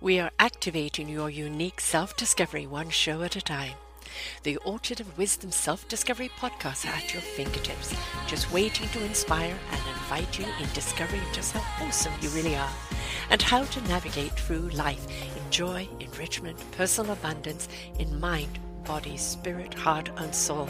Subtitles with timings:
[0.00, 3.76] We are activating your unique self discovery one show at a time.
[4.42, 7.96] The Orchard of Wisdom Self Discovery podcast at your fingertips,
[8.26, 12.70] just waiting to inspire and invite you in discovering just how awesome you really are
[13.30, 17.66] and how to navigate through life in joy, enrichment, personal abundance,
[17.98, 20.68] in mind, body, spirit, heart, and soul.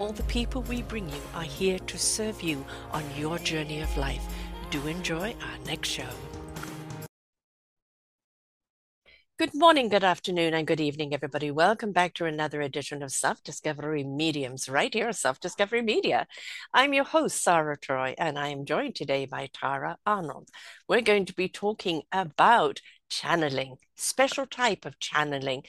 [0.00, 3.96] All the people we bring you are here to serve you on your journey of
[3.96, 4.24] life.
[4.72, 6.10] Do enjoy our next show.
[9.38, 11.52] Good morning, good afternoon, and good evening, everybody.
[11.52, 16.26] Welcome back to another edition of Self Discovery Mediums right here at Self Discovery Media.
[16.74, 20.48] I'm your host, Sarah Troy, and I am joined today by Tara Arnold.
[20.88, 25.62] We're going to be talking about channeling, special type of channeling.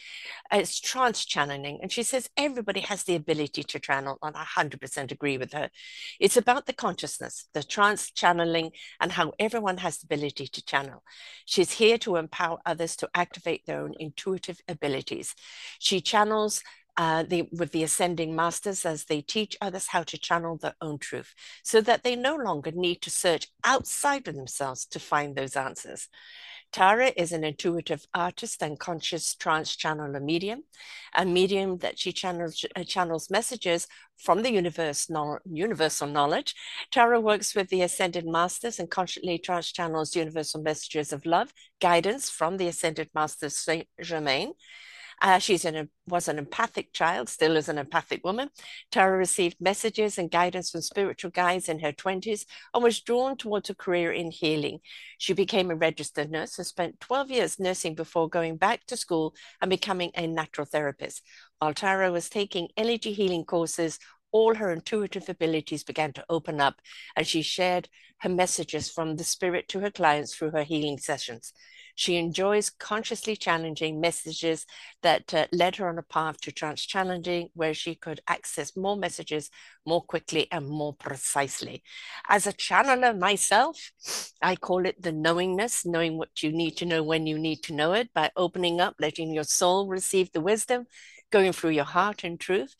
[0.52, 1.80] It's trance channeling.
[1.81, 5.70] And she says everybody has the ability to channel, and I 100% agree with her.
[6.20, 11.03] It's about the consciousness, the trance channeling, and how everyone has the ability to channel.
[11.45, 15.35] She's here to empower others to activate their own intuitive abilities.
[15.80, 16.61] She channels
[16.99, 20.97] uh, the, with the ascending masters as they teach others how to channel their own
[20.97, 21.33] truth
[21.64, 26.09] so that they no longer need to search outside of themselves to find those answers.
[26.72, 30.64] Tara is an intuitive artist and conscious trance channeler medium,
[31.16, 36.53] a medium that she channels, uh, channels messages from the universe, no, universal knowledge.
[36.92, 42.30] Tara works with the Ascended Masters and consciously trance channels universal messages of love, guidance
[42.30, 44.54] from the Ascended Masters Saint Germain.
[45.22, 48.50] Uh, she's an, was an empathic child, still is an empathic woman.
[48.92, 53.70] Tara received messages and guidance from spiritual guides in her 20s and was drawn towards
[53.70, 54.80] a career in healing.
[55.17, 59.36] She became a registered nurse and spent 12 years nursing before going back to school
[59.61, 61.22] and becoming a natural therapist.
[61.59, 64.00] While Tara was taking energy healing courses,
[64.31, 66.81] all her intuitive abilities began to open up,
[67.16, 71.53] and she shared her messages from the spirit to her clients through her healing sessions.
[71.95, 74.66] She enjoys consciously challenging messages
[75.02, 78.95] that uh, led her on a path to trance channeling, where she could access more
[78.95, 79.49] messages
[79.86, 81.83] more quickly and more precisely.
[82.30, 83.92] As a channeler myself,
[84.42, 87.73] I call it the knowingness, knowing what you need to know when you need to
[87.73, 90.86] know it by opening up, letting your soul receive the wisdom,
[91.32, 92.76] going through your heart and truth,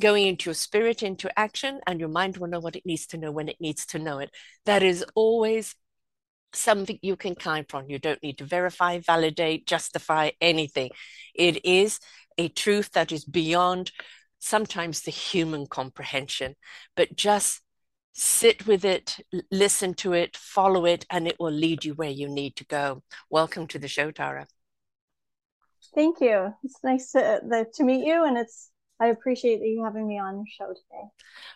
[0.00, 3.18] going into your spirit into action, and your mind will know what it needs to
[3.18, 4.30] know when it needs to know it.
[4.64, 5.74] That is always
[6.54, 7.88] something you can count on.
[7.88, 10.90] You don't need to verify, validate, justify anything.
[11.34, 11.98] It is
[12.38, 13.92] a truth that is beyond
[14.38, 16.54] sometimes the human comprehension,
[16.96, 17.60] but just
[18.12, 19.16] sit with it,
[19.50, 23.02] listen to it, follow it, and it will lead you where you need to go.
[23.30, 24.46] Welcome to the show, Tara.
[25.94, 26.54] Thank you.
[26.62, 28.70] It's nice to, to meet you, and it's
[29.00, 31.08] I appreciate you having me on your show today.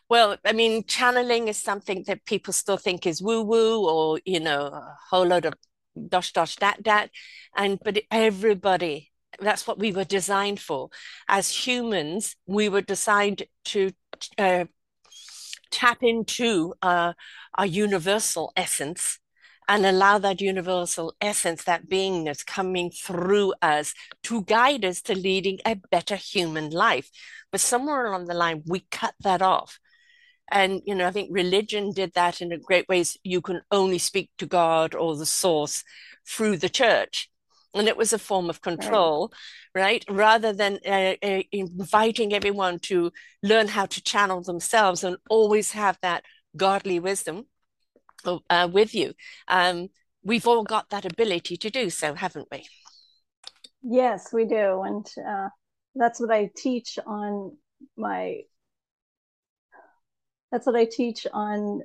[0.09, 4.41] Well, I mean, channeling is something that people still think is woo woo or, you
[4.41, 5.55] know, a whole load of
[6.09, 7.11] dosh dosh dat dat.
[7.57, 10.89] And, but everybody, that's what we were designed for.
[11.29, 13.93] As humans, we were designed to
[14.39, 14.65] uh,
[15.71, 17.13] tap into uh,
[17.55, 19.21] our universal essence
[19.69, 25.59] and allow that universal essence, that beingness coming through us to guide us to leading
[25.67, 27.11] a better human life.
[27.51, 29.79] But somewhere along the line, we cut that off.
[30.51, 33.17] And, you know, I think religion did that in a great ways.
[33.25, 35.83] You can only speak to God or the source
[36.29, 37.29] through the church.
[37.75, 39.33] And it was a form of control,
[39.75, 40.05] right?
[40.09, 40.17] right?
[40.17, 43.13] Rather than uh, uh, inviting everyone to
[43.43, 46.25] learn how to channel themselves and always have that
[46.57, 47.47] godly wisdom
[48.27, 49.15] uh, with you.
[49.49, 49.89] Um,
[50.23, 52.67] we've all got that ability to do so, haven't we?
[53.83, 54.83] Yes, we do.
[54.83, 55.49] And uh,
[55.95, 57.57] that's what I teach on
[57.97, 58.43] my
[60.53, 61.83] that's what I teach on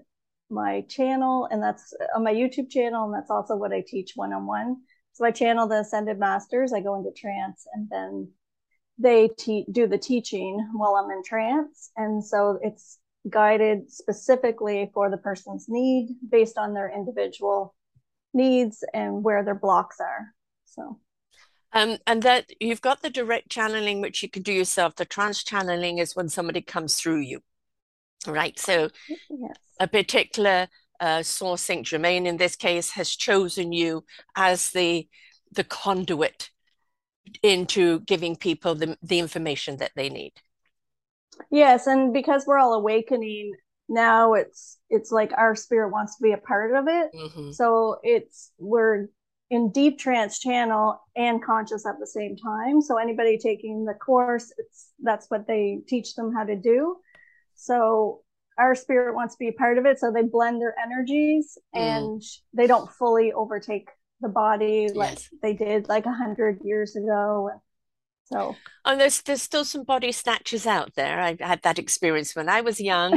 [0.49, 4.33] my channel and that's on my YouTube channel and that's also what I teach one
[4.33, 4.77] on one.
[5.13, 8.31] So I channel the ascended masters, I go into trance and then
[8.97, 12.99] they te- do the teaching while I'm in trance and so it's
[13.29, 17.75] guided specifically for the person's need based on their individual
[18.33, 20.33] needs and where their blocks are.
[20.65, 20.99] So
[21.73, 24.95] um, and that you've got the direct channeling, which you can do yourself.
[24.95, 27.41] The trance channeling is when somebody comes through you,
[28.27, 28.59] right?
[28.59, 29.57] So, yes.
[29.79, 30.67] a particular
[30.99, 34.03] uh, source, Saint Germain in this case, has chosen you
[34.35, 35.07] as the
[35.53, 36.49] the conduit
[37.43, 40.33] into giving people the, the information that they need.
[41.49, 43.53] Yes, and because we're all awakening
[43.89, 47.11] now, it's it's like our spirit wants to be a part of it.
[47.13, 47.51] Mm-hmm.
[47.51, 49.07] So it's we're
[49.49, 52.81] in deep trance channel and conscious at the same time.
[52.81, 56.97] So anybody taking the course, it's that's what they teach them how to do.
[57.55, 58.21] So
[58.57, 61.79] our spirit wants to be a part of it, so they blend their energies mm.
[61.79, 62.21] and
[62.53, 63.89] they don't fully overtake
[64.21, 65.29] the body like Yes.
[65.41, 67.49] they did like a hundred years ago.
[68.31, 68.55] So
[68.85, 71.19] And there's there's still some body snatchers out there.
[71.19, 73.11] I had that experience when I was young,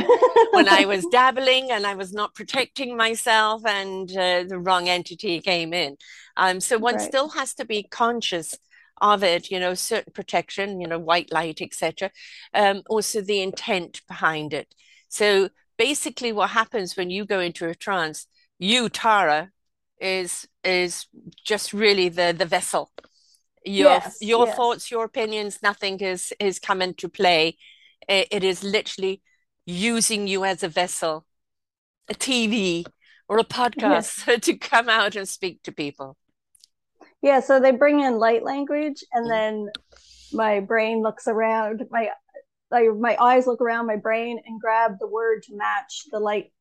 [0.51, 5.41] when I was dabbling and I was not protecting myself, and uh, the wrong entity
[5.41, 5.97] came in.
[6.37, 7.03] Um, so one right.
[7.03, 8.57] still has to be conscious
[9.01, 12.11] of it, you know, certain protection, you know, white light, etc.
[12.53, 14.75] Um, also the intent behind it.
[15.09, 18.27] So basically, what happens when you go into a trance,
[18.59, 19.51] you, Tara,
[20.01, 21.07] is is
[21.45, 22.91] just really the the vessel
[23.65, 27.57] your Yes, your yes, thoughts, your opinions, nothing is is come into play.
[28.09, 29.23] It, it is literally
[29.67, 31.27] using you as a vessel,
[32.09, 32.93] a TV
[33.29, 33.45] or a
[33.75, 34.25] yes.
[34.25, 36.17] podcast to come out and speak to people.
[37.23, 39.69] Yeah, so they bring in light language and Mm, then
[40.33, 42.11] my brain looks around, my
[42.71, 46.53] like my eyes look around my brain and grab the word to match the light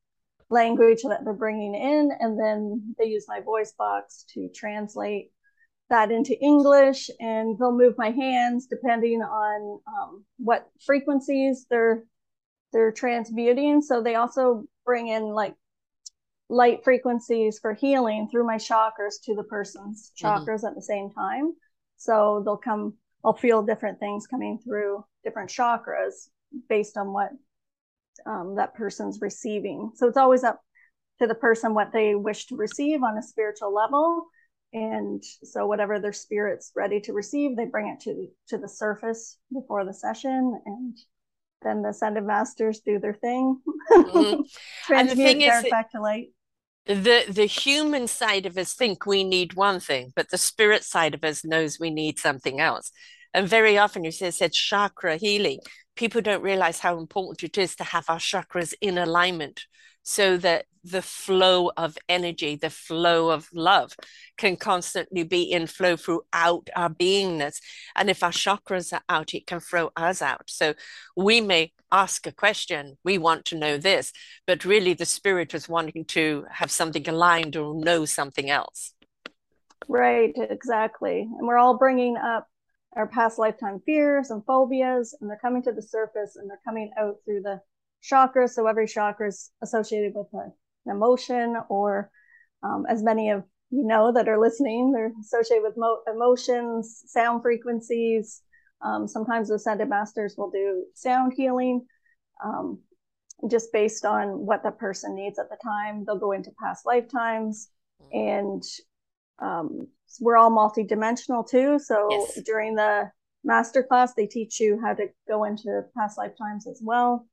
[0.50, 5.32] language that they're bringing in and then they use my voice box to translate
[5.90, 12.04] that into English and they'll move my hands depending on um, what frequencies they're
[12.72, 13.82] they're transmuting.
[13.82, 15.54] So they also bring in like
[16.48, 21.10] light frequencies for healing through my chakras to the person's mhm, chakras at the same
[21.10, 21.54] time.
[21.96, 22.94] So they'll come,
[23.24, 26.28] I'll feel different things coming through different chakras
[26.68, 27.30] based on what
[28.26, 29.92] um, that person's receiving.
[29.94, 30.60] So it's always up
[31.20, 34.26] to the person what they wish to receive on a spiritual level.
[34.74, 39.38] And so whatever their spirit's ready to receive, they bring it to to the surface
[39.52, 40.98] before the session, and
[41.62, 43.60] then the ascended masters do their thing,
[44.04, 44.38] mhm.
[44.94, 46.28] And the thing transmute is, back to light.
[46.86, 51.14] the the human side of us think we need one thing, but the spirit side
[51.14, 52.90] of us knows we need something else.
[53.32, 55.60] And very often you say, said chakra healing.
[55.96, 59.66] People don't realize how important it is to have our chakras in alignment
[60.02, 63.96] so that the flow of energy, the flow of love
[64.36, 67.56] can constantly be in flow throughout our beingness.
[67.96, 70.50] And if our chakras are out, it can throw us out.
[70.50, 70.74] So
[71.16, 74.12] we may ask a question, we want to know this,
[74.46, 78.92] but really the spirit is wanting to have something aligned or know something else.
[79.88, 81.20] Right, exactly.
[81.20, 82.46] And we're all bringing up
[82.96, 86.90] our past lifetime fears and phobias, and they're coming to the surface and they're coming
[86.98, 87.60] out through the
[88.02, 88.50] chakras.
[88.50, 90.52] So every chakra is associated with an
[90.86, 92.10] emotion, or
[92.62, 97.42] um, as many of you know that are listening, they're associated with mo- emotions, sound
[97.42, 98.42] frequencies.
[98.84, 101.86] Um, sometimes the ascended masters will do sound healing.
[102.44, 102.80] Um,
[103.50, 106.04] just based on what the person needs at the time.
[106.04, 107.68] They'll go into past lifetimes
[108.12, 108.62] and
[109.40, 109.88] um,
[110.20, 111.78] we're all multidimensional too.
[111.78, 112.40] So Yes.
[112.44, 113.10] during the
[113.42, 117.26] master class, they teach you how to go into past lifetimes as well.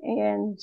[0.00, 0.58] And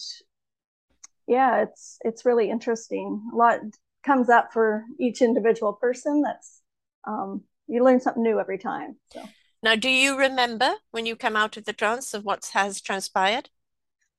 [1.28, 3.22] yeah, it's it's really interesting.
[3.34, 3.60] A lot
[4.04, 6.22] comes up for each individual person.
[6.22, 6.62] That's
[7.08, 8.98] um, you learn something new every time.
[9.10, 9.22] So
[9.62, 13.50] Now, do you remember when you come out of the trance of what has transpired?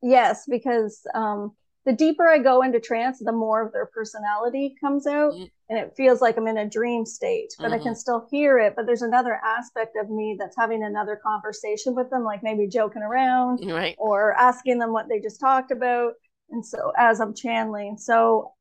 [0.02, 1.52] Yes, because um,
[1.84, 5.78] the deeper I go into trance, the more of their personality comes out, Mm, and
[5.80, 8.74] it feels like I'm in a dream state, but I can mhm, still hear it.
[8.76, 13.02] But there's another aspect of me that's having another conversation with them, like maybe joking
[13.02, 13.96] around Right.
[13.96, 16.14] or asking them what they just talked about.
[16.50, 18.54] And so as I'm channeling, so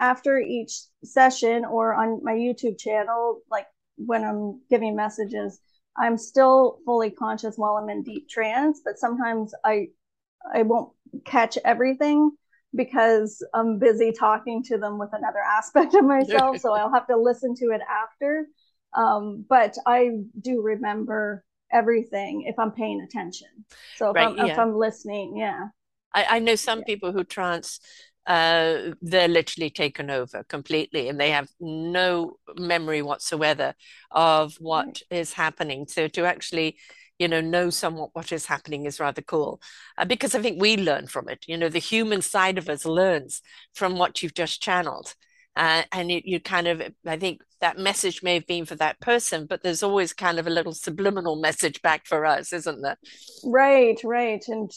[0.00, 0.72] after each
[1.04, 3.66] session or on my YouTube channel, like
[3.96, 5.60] when I'm giving messages,
[5.96, 9.88] I'm still fully conscious while I'm in deep trance, but sometimes I
[10.54, 10.92] I won't
[11.24, 12.32] catch everything
[12.74, 16.60] because I'm busy talking to them with another aspect of myself.
[16.60, 18.46] So I'll have to listen to it after.
[18.96, 23.48] Um, but I do remember everything if I'm paying attention.
[23.94, 24.20] So if Right.
[24.20, 25.68] I'm if I'm listening, yeah,
[26.14, 27.80] I, I know some yeah, people who trance,
[28.26, 33.74] uh, they're literally taken over completely and they have no memory whatsoever
[34.10, 35.86] of right, what is happening.
[35.86, 36.78] So to actually,
[37.18, 39.60] you know, know somewhat what is happening is rather cool.
[39.96, 41.44] Uh, because I think we learn from it.
[41.46, 43.40] You know, the human side of us learns
[43.74, 45.14] from what you've just channeled.
[45.56, 48.98] Uh, and you, you kind of, I think that message may have been for that
[49.00, 52.98] person, but there's always kind of a little subliminal message back for us, isn't there?
[53.44, 54.44] right, right.
[54.48, 54.70] And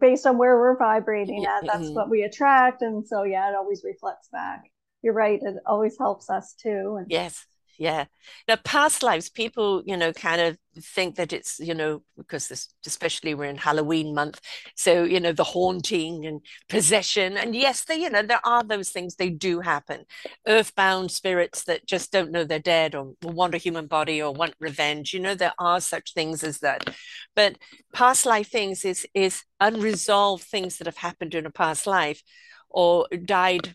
[0.00, 1.94] based on where we're vibrating at, that's Mhm.
[1.94, 2.82] what we attract.
[2.82, 4.70] And so yeah, it always reflects back.
[5.02, 6.96] You're right, it always helps us too.
[6.98, 7.44] And Yes,
[7.78, 8.06] yeah.
[8.48, 12.68] Now, past lives, people, you know, kind of think that it's, you know, because this,
[12.86, 14.40] especially we're in Halloween month,
[14.76, 17.36] so, you know, the haunting and possession.
[17.36, 20.04] And yes, they, you know, there are those things, they do happen.
[20.46, 24.54] Earthbound spirits that just don't know they're dead or want a human body or want
[24.60, 25.12] revenge.
[25.12, 26.94] You know, there are such things as that.
[27.34, 27.58] But
[27.92, 32.22] past life things is is unresolved things that have happened in a past life
[32.70, 33.74] or died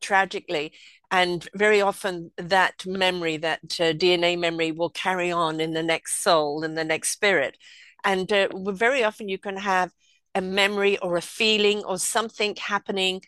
[0.00, 0.72] tragically.
[1.10, 6.22] And very often that memory, that uh, DNA memory will carry on in the next
[6.22, 7.56] soul, in the next spirit.
[8.04, 9.92] And uh, very often you can have
[10.34, 13.22] a memory or a feeling or something happening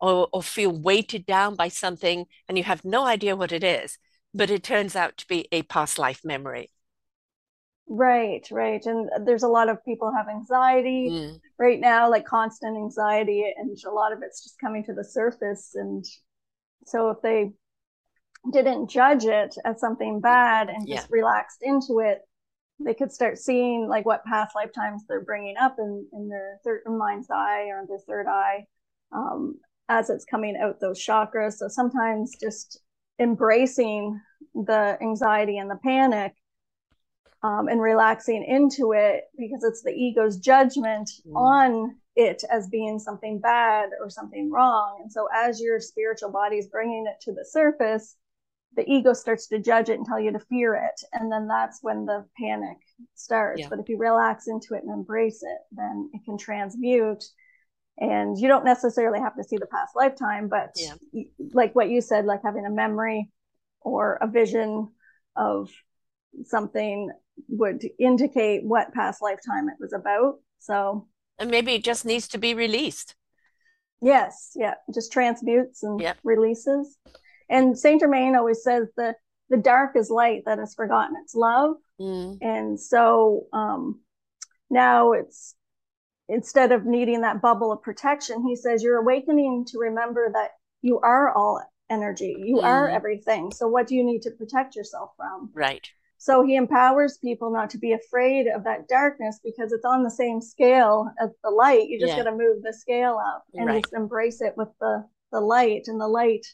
[0.00, 3.98] or, or feel weighted down by something and you have no idea what it is,
[4.34, 6.70] but it turns out to be a past life memory.
[7.92, 8.86] Right, right.
[8.86, 11.40] And there's a lot of people have anxiety mm.
[11.58, 15.72] right now, like constant anxiety, and a lot of it's just coming to the surface.
[15.74, 16.04] And
[16.86, 17.50] so if they
[18.52, 21.16] didn't judge it as something bad and just yeah.
[21.16, 22.20] relaxed into it,
[22.78, 26.82] they could start seeing like what past lifetimes they're bringing up in, in their third
[26.86, 28.66] mind's eye or their third eye
[29.12, 29.56] um,
[29.88, 31.54] as it's coming out those chakras.
[31.54, 32.80] So sometimes just
[33.18, 34.20] embracing
[34.54, 36.34] the anxiety and the panic
[37.42, 41.34] um, and relaxing into it because it's the ego's judgment mm.
[41.34, 44.98] on it as being something bad or something wrong.
[45.02, 48.16] And so, as your spiritual body is bringing it to the surface,
[48.76, 51.00] the ego starts to judge it and tell you to fear it.
[51.12, 52.76] And then that's when the panic
[53.14, 53.60] starts.
[53.60, 53.68] Yeah.
[53.68, 57.24] But if you relax into it and embrace it, then it can transmute.
[57.98, 61.24] And you don't necessarily have to see the past lifetime, but yeah.
[61.52, 63.30] like what you said, like having a memory
[63.82, 64.88] or a vision
[65.36, 65.70] of
[66.44, 67.10] something
[67.48, 70.38] would indicate what past lifetime it was about.
[70.58, 71.06] So,
[71.38, 73.14] and maybe it just needs to be released.
[74.02, 76.18] Yes, yeah, just transmutes and yep.
[76.24, 76.96] releases.
[77.48, 79.14] And Saint Germain always says the
[79.48, 82.38] the dark is light that has forgotten its love, mm.
[82.40, 84.00] and so um,
[84.70, 85.56] now it's
[86.28, 91.00] instead of needing that bubble of protection, he says you're awakening to remember that you
[91.00, 91.60] are all
[91.90, 92.62] energy, you mm.
[92.62, 93.50] are everything.
[93.50, 95.50] So what do you need to protect yourself from?
[95.52, 95.90] Right.
[96.22, 100.10] So he empowers people not to be afraid of that darkness because it's on the
[100.10, 101.88] same scale as the light.
[101.88, 102.24] You just yeah.
[102.24, 103.82] got to move the scale up and right.
[103.82, 106.46] just embrace it with the the light, and the light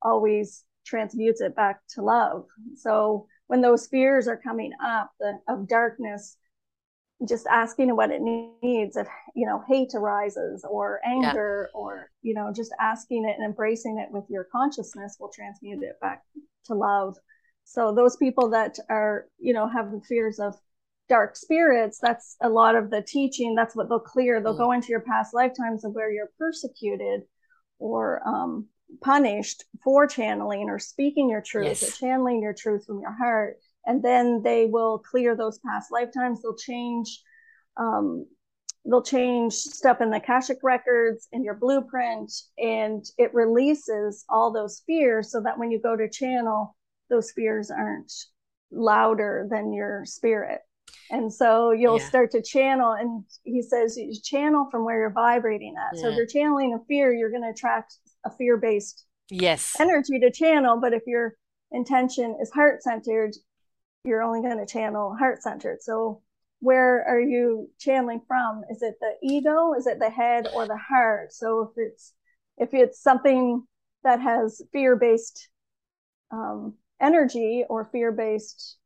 [0.00, 2.46] always transmutes it back to love.
[2.74, 6.38] So when those fears are coming up the, of darkness,
[7.28, 11.78] just asking what it needs if you know hate arises or anger yeah.
[11.78, 16.00] or you know just asking it and embracing it with your consciousness will transmute it
[16.00, 16.22] back
[16.64, 17.14] to love
[17.64, 20.54] so those people that are, you know, have the fears of
[21.08, 23.54] dark spirits, that's a lot of the teaching.
[23.54, 24.40] That's what they'll clear.
[24.40, 24.58] They'll mm.
[24.58, 27.22] go into your past lifetimes of where you're persecuted
[27.78, 28.66] or um,
[29.00, 31.82] punished for channeling or speaking your truth yes.
[31.82, 33.58] or channeling your truth from your heart.
[33.86, 36.40] And then they will clear those past lifetimes.
[36.40, 37.20] They'll change,
[37.76, 38.26] um,
[38.84, 44.82] they'll change stuff in the Akashic records in your blueprint, and it releases all those
[44.86, 46.76] fears so that when you go to channel,
[47.12, 48.12] those fears aren't
[48.72, 50.60] louder than your spirit.
[51.10, 52.08] And so you'll yeah.
[52.08, 55.96] start to channel, and he says you channel from where you're vibrating at.
[55.96, 56.02] Yeah.
[56.02, 60.18] So if you're channeling a fear, you're going to attract a fear based yes energy
[60.20, 60.80] to channel.
[60.80, 61.36] But if your
[61.70, 63.32] intention is heart centered,
[64.04, 65.82] you're only going to channel heart centered.
[65.82, 66.22] So
[66.60, 68.62] where are you channeling from?
[68.70, 69.74] Is it the ego?
[69.74, 71.32] Is it the head or the heart?
[71.32, 72.12] So if it's
[72.56, 73.66] if it's something
[74.02, 75.48] that has fear based
[76.30, 78.78] um, energy or fear based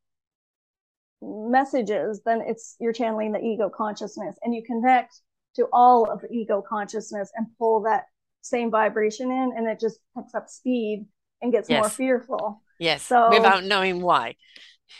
[1.23, 5.21] messages, then it's you're channeling the ego consciousness and you connect
[5.57, 8.05] to all of the ego consciousness and pull that
[8.43, 11.07] same vibration in and it just picks up speed
[11.43, 11.81] and gets yes.
[11.81, 12.63] more fearful.
[12.79, 13.03] Yes.
[13.03, 14.37] So without knowing why.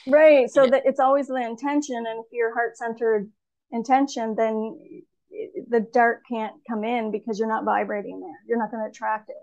[0.07, 0.51] Right.
[0.51, 0.71] So yeah.
[0.71, 3.31] that it's always the intention and if your heart centered
[3.71, 4.79] intention, then
[5.69, 8.39] the dark can't come in because you're not vibrating there.
[8.49, 9.37] You're not going to attract it.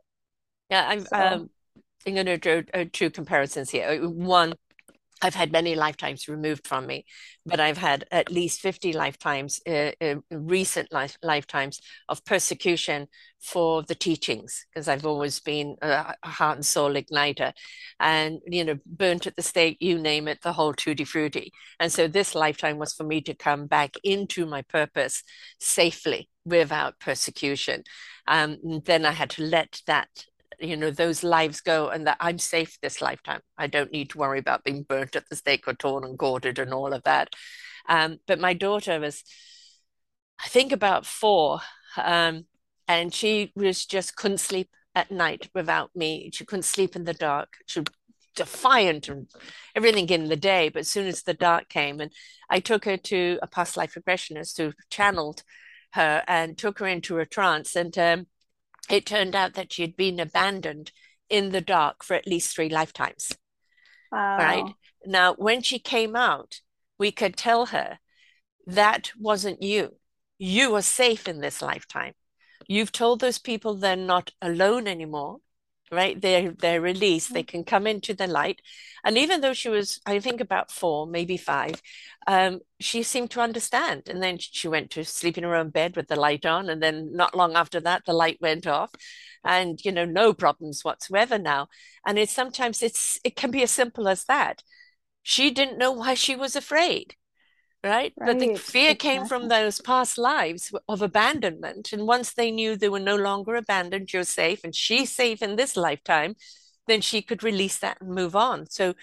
[0.70, 1.16] Yeah, I'm so.
[1.16, 1.50] um,
[2.06, 4.02] I'm going to draw uh, two comparisons here.
[4.04, 4.54] Uh, one,
[5.22, 7.06] I've had many lifetimes removed from me,
[7.46, 11.80] but I've had at least 50 lifetimes, uh, uh, recent life, lifetimes
[12.10, 13.08] of persecution
[13.40, 17.54] for the teachings, because I've always been a, heart and soul igniter
[18.02, 21.54] and, you know, burnt at the stake, you name it, the whole tutti frutti.
[21.80, 25.24] And so this lifetime was for me to come back into my purpose
[25.58, 27.84] safely without persecution.
[28.28, 30.26] Um, then I had to let that
[30.60, 33.42] you know those lives go and that i'm safe this lifetime.
[33.58, 36.60] I don't need to worry about being burnt at the stake or torn and gorded
[36.60, 37.30] and all of that.
[37.90, 39.24] Um, but my daughter was
[40.44, 41.60] i think about four
[41.98, 42.46] um,
[42.88, 46.30] and she was just couldn't sleep at night without me.
[46.34, 47.54] She couldn't sleep in the dark.
[47.66, 47.82] She
[48.36, 49.28] defiant and
[49.76, 52.12] everything in the day but as soon as the dark came and
[52.50, 55.44] i took her to a past life regressionist who channeled
[55.92, 58.26] her and took her into a trance and um,
[58.90, 60.92] it turned out that she had been abandoned
[61.30, 63.36] in the dark for at least three lifetimes.
[64.12, 64.38] Wow.
[64.38, 64.74] Right.
[65.06, 66.62] Now, when she came out,
[66.98, 68.00] we could tell her
[68.66, 69.96] that wasn't you.
[70.38, 72.14] You are safe in this lifetime.
[72.68, 75.40] You've told those people they're not alone anymore.
[75.94, 76.20] Right?
[76.20, 77.34] They're they're released.
[77.34, 78.62] They can come into the light.
[79.06, 81.82] And even though she was, I think about four, maybe five,
[82.28, 84.04] um, she seemed to understand.
[84.08, 86.70] And then she went to sleep in her own bed with the light on.
[86.70, 88.92] And then not long after that, the light went off.
[89.44, 91.68] And you know, no problems whatsoever now.
[92.06, 94.64] And it's sometimes it's it can be as simple as that.
[95.24, 97.16] She didn't know why she was afraid
[97.84, 98.14] right?
[98.24, 98.60] But the Right.
[98.60, 101.92] fear came from those past lives of abandonment.
[101.94, 105.56] And once they knew they were no longer abandoned, you're safe, and she's safe in
[105.56, 106.36] this lifetime,
[106.88, 108.70] then she could release that and move on.
[108.70, 108.94] So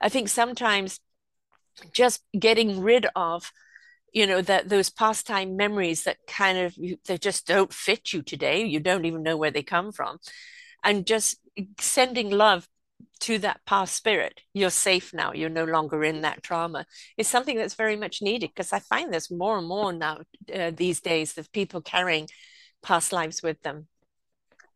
[0.00, 1.00] I think sometimes
[1.92, 3.52] just getting rid of,
[4.12, 8.22] you know, that those pastime memories that kind of you, they just don't fit you
[8.22, 8.64] today.
[8.64, 10.18] You don't even know where they come from.
[10.84, 11.38] And just
[11.80, 12.68] sending love
[13.20, 14.40] to that past spirit.
[14.52, 15.32] You're safe now.
[15.32, 16.86] You're no longer in that trauma.
[17.16, 20.18] It's something that's very much needed because I find there's more and more now
[20.54, 22.28] uh, these days of people carrying
[22.82, 23.88] past lives with them.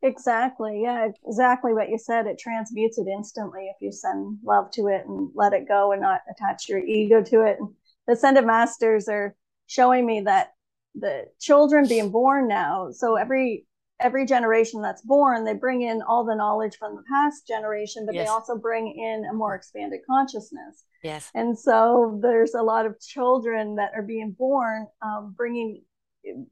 [0.02, 0.80] Exactly.
[0.82, 2.26] Yeah, exactly what you said.
[2.26, 6.00] It transmutes it instantly if you send love to it and let it go and
[6.00, 7.58] not attach your ego to it.
[8.06, 9.36] The Ascended Masters are
[9.66, 10.52] showing me that
[10.94, 13.66] the children being born now, so every
[14.00, 18.14] every generation that's born, they bring in all the knowledge from the past generation, but
[18.14, 20.84] they also bring in a more expanded consciousness.
[21.02, 25.82] yes, And so there's a lot of children that are being born, um, bringing,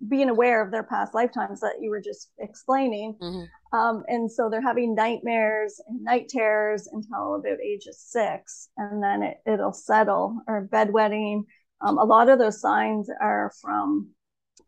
[0.08, 3.16] being aware of their past lifetimes that you were just explaining.
[3.20, 8.70] hmm Um, and so they're having nightmares and night terrors until about age of six,
[8.78, 11.44] and then it, it'll settle or bedwetting.
[11.82, 14.08] Um, a lot of those signs are from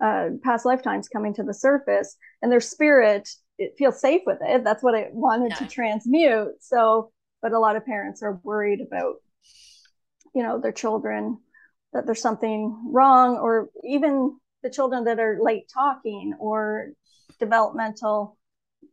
[0.01, 3.29] uh, past lifetimes coming to the surface, and their spirit
[3.59, 4.65] it feels safe with it.
[4.65, 6.63] That's what it wanted to transmute.
[6.63, 9.17] So, but a lot of parents are worried about
[10.35, 11.39] you know their children
[11.93, 16.91] that there's something wrong or even the children that are late talking or
[17.39, 18.39] developmental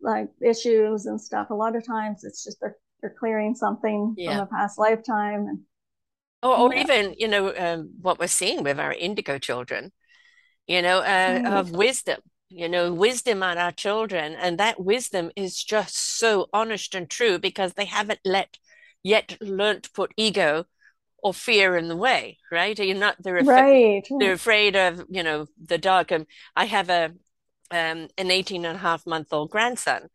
[0.02, 4.24] like issues and stuff a lot of times it's just they're they're clearing something from
[4.24, 4.42] yeah.
[4.42, 5.60] a past lifetime and
[6.44, 9.92] Or, or yeah even, you know, um, what we're seeing with our indigo children,
[10.68, 12.20] you know, uh, right of wisdom,
[12.50, 14.34] you know, wisdom on our children.
[14.36, 18.58] And that wisdom is just so honest and true because they haven't let
[19.04, 20.66] yet learned to put ego
[21.24, 22.78] or fear in the way, right?
[22.78, 23.76] You're not, they're afraid, right
[24.20, 26.12] they're afraid of, you know, the dark.
[26.12, 27.14] And I have a,
[27.72, 30.10] um, an 18 and a half month old grandson.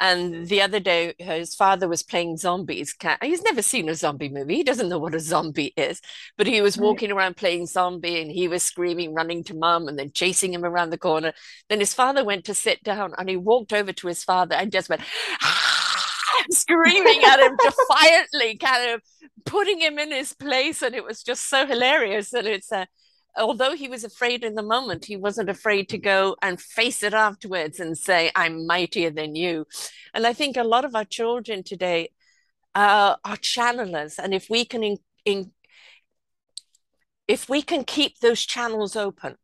[0.00, 2.94] And the other day, his father was playing zombies.
[3.22, 4.56] He's never seen a zombie movie.
[4.56, 6.00] He doesn't know what a zombie is.
[6.36, 9.98] But he was walking around playing zombie and he was screaming, running to mum and
[9.98, 11.32] then chasing him around the corner.
[11.68, 14.72] Then his father went to sit down and he walked over to his father and
[14.72, 15.02] just went,
[16.50, 19.02] screaming at him defiantly, kind of
[19.46, 20.82] putting him in his place.
[20.82, 22.32] And it was just so hilarious.
[22.32, 22.88] And it's a,
[23.36, 27.14] although he was afraid in the moment, he wasn't afraid to go and face it
[27.14, 29.66] afterwards and say, I'm mightier than you.
[30.12, 32.10] And I think a lot of our children today
[32.74, 34.18] uh, are channelers.
[34.18, 35.52] And if we can in, in,
[37.26, 39.36] if we can keep those channels open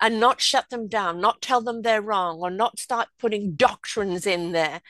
[0.00, 4.26] and not shut them down, not tell them they're wrong, or not start putting doctrines
[4.26, 4.80] in there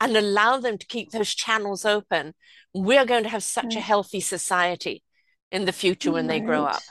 [0.00, 2.34] and allow them to keep those channels open,
[2.74, 5.02] we're going to have such a healthy society
[5.50, 6.82] in the future when they grow up.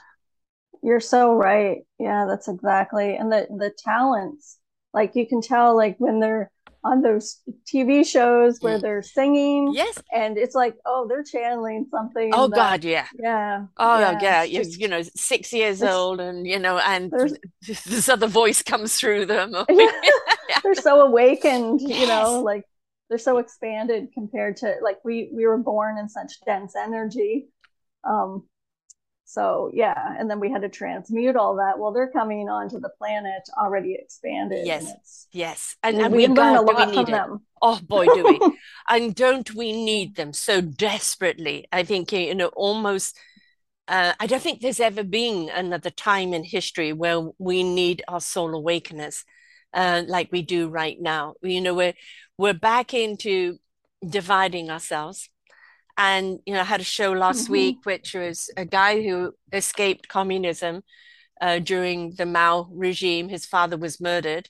[0.83, 4.57] You're so right yeah that's exactly and the the talents
[4.93, 6.51] like you can tell like when they're
[6.83, 7.39] on those
[7.71, 8.81] tv shows where Mm.
[8.81, 10.01] they're singing Yes.
[10.13, 11.87] and it's like oh they're channeling
[12.31, 13.07] Oh something that God, yeah.
[13.19, 16.79] yeah Oh yeah yeah, it's you you know, six years there's old, and you know,
[16.79, 17.11] and
[17.85, 19.55] this other voice comes through them.
[19.69, 19.91] yeah,
[20.63, 22.63] they're so awakened you know like
[23.09, 27.47] they're so expanded compared to like we we were born in such dense energy
[28.03, 28.43] um
[29.27, 32.89] so yeah and then we had to transmute all that well they're coming onto the
[32.97, 35.27] planet already expanded Yes.
[35.31, 35.75] Yes.
[35.83, 37.17] And and we we learn a God, do we lot need from it?
[37.17, 38.39] them Oh boy, do we.
[38.89, 41.67] And don't we need them so desperately?
[41.71, 43.17] I think, you know, almost
[43.87, 48.19] uh, I don't think there's ever been another time in history where we need our
[48.19, 49.23] soul awakeners
[49.73, 51.35] uh, like we do right now.
[51.41, 51.93] You know, we're
[52.37, 53.59] we're back into
[54.07, 55.29] dividing ourselves.
[55.97, 59.33] And you know, I had a show last hmm week, which was a guy who
[59.51, 60.83] escaped communism
[61.41, 63.29] uh, during the Mao regime.
[63.29, 64.49] His father was murdered,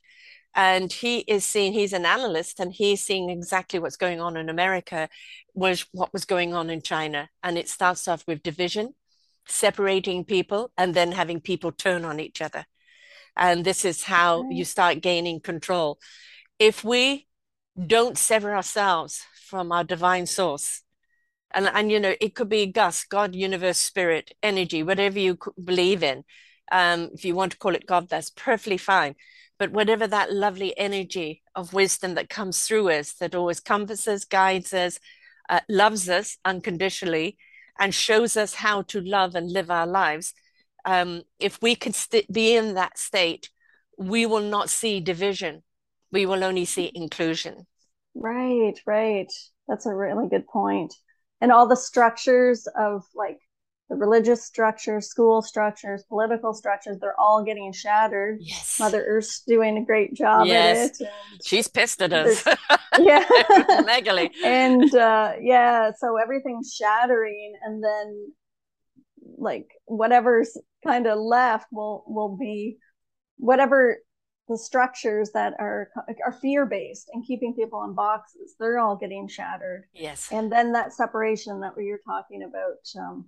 [0.54, 1.72] and he is seeing.
[1.74, 5.08] He's an analyst, and he's seeing exactly what's going on in America,
[5.54, 7.30] was what was going on in China.
[7.42, 8.94] And it starts off with division,
[9.46, 12.66] separating people, and then having people turn on each other.
[13.36, 15.98] And this is how you start gaining control.
[16.58, 17.28] If we
[17.86, 20.82] don't sever ourselves from our divine source,
[21.54, 26.02] and and you know it could be Gus, God, universe, spirit, energy, whatever you believe
[26.02, 26.24] in.
[26.70, 29.14] Um, if you want to call it God, that's perfectly fine.
[29.58, 34.24] but whatever that lovely energy of wisdom that comes through us, that always comforts us,
[34.24, 35.00] guides us,
[35.48, 37.36] uh, loves us unconditionally,
[37.78, 40.32] and shows us how to love and live our lives.
[40.84, 43.50] Um, if we can st- be in that state,
[43.98, 45.62] we will not see division.
[46.12, 47.66] We will only see inclusion.
[48.14, 49.32] Right, right.
[49.66, 50.94] That's a really good point.
[51.40, 53.38] And all the structures of like
[53.88, 58.38] the religious structures, school structures, political structures, they're all getting shattered.
[58.40, 58.78] Yes.
[58.78, 61.00] Mother Earth's doing a great job yes.
[61.00, 61.12] at it.
[61.44, 62.44] She's pissed at us.
[62.98, 63.24] yeah.
[63.86, 64.30] Megally.
[64.44, 68.32] and uh, yeah, so everything's shattering and then
[69.38, 72.78] like whatever's kind of left will will be
[73.36, 73.98] whatever
[74.48, 75.90] the structures that are
[76.24, 78.54] are fear based and keeping people in boxes.
[78.58, 79.84] They're all getting shattered.
[79.94, 80.28] Yes.
[80.32, 83.26] And then that separation that we were talking about um,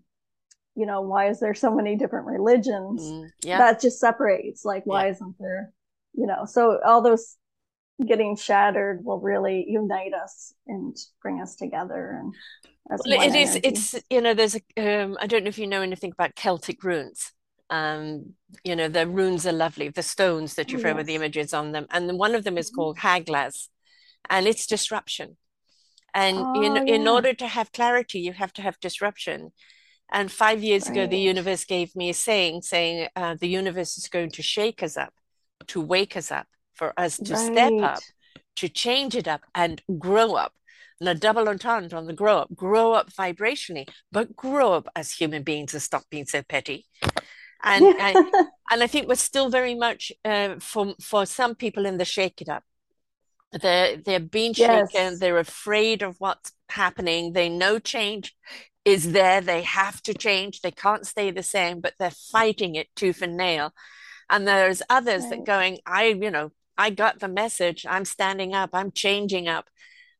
[0.74, 3.02] you know why is there so many different religions?
[3.02, 3.58] Mm, yeah.
[3.58, 5.12] that just separates like why yeah.
[5.12, 5.72] isn't there
[6.12, 6.44] you know?
[6.44, 7.36] So all those
[8.06, 12.34] getting shattered will really unite us and bring us together and
[12.88, 15.82] well, it is it's you know there's a um, i don't know if you know
[15.82, 17.32] anything about celtic runes
[17.70, 20.96] um, you know the runes are lovely the stones that you throw yes.
[20.96, 22.76] with the images on them and one of them is mm-hmm.
[22.76, 23.68] called Hagalaz,
[24.28, 25.36] and it's disruption
[26.12, 26.94] and oh, in, yeah.
[26.94, 29.52] in order to have clarity you have to have disruption
[30.12, 30.92] and five years right.
[30.92, 34.82] ago, the universe gave me a saying, saying uh, the universe is going to shake
[34.82, 35.14] us up,
[35.68, 37.52] to wake us up, for us to right.
[37.52, 38.00] step up,
[38.56, 40.52] to change it up and grow up.
[40.98, 45.12] And a double entendre on the grow up, grow up vibrationally, but grow up as
[45.12, 46.84] human beings and stop being so petty.
[47.62, 48.16] And and,
[48.70, 52.40] and I think we're still very much uh, for for some people in the shake
[52.40, 52.64] it up.
[53.52, 54.86] They're they're being shaken.
[54.92, 55.18] Yes.
[55.18, 57.32] They're afraid of what's happening.
[57.32, 58.34] They know change
[58.84, 59.40] is there.
[59.40, 60.60] They have to change.
[60.60, 63.72] They can't stay the same, but they're fighting it tooth and nail.
[64.28, 65.30] And there's others right.
[65.30, 67.84] that going, I, you know, I got the message.
[67.88, 68.70] I'm standing up.
[68.72, 69.68] I'm changing up.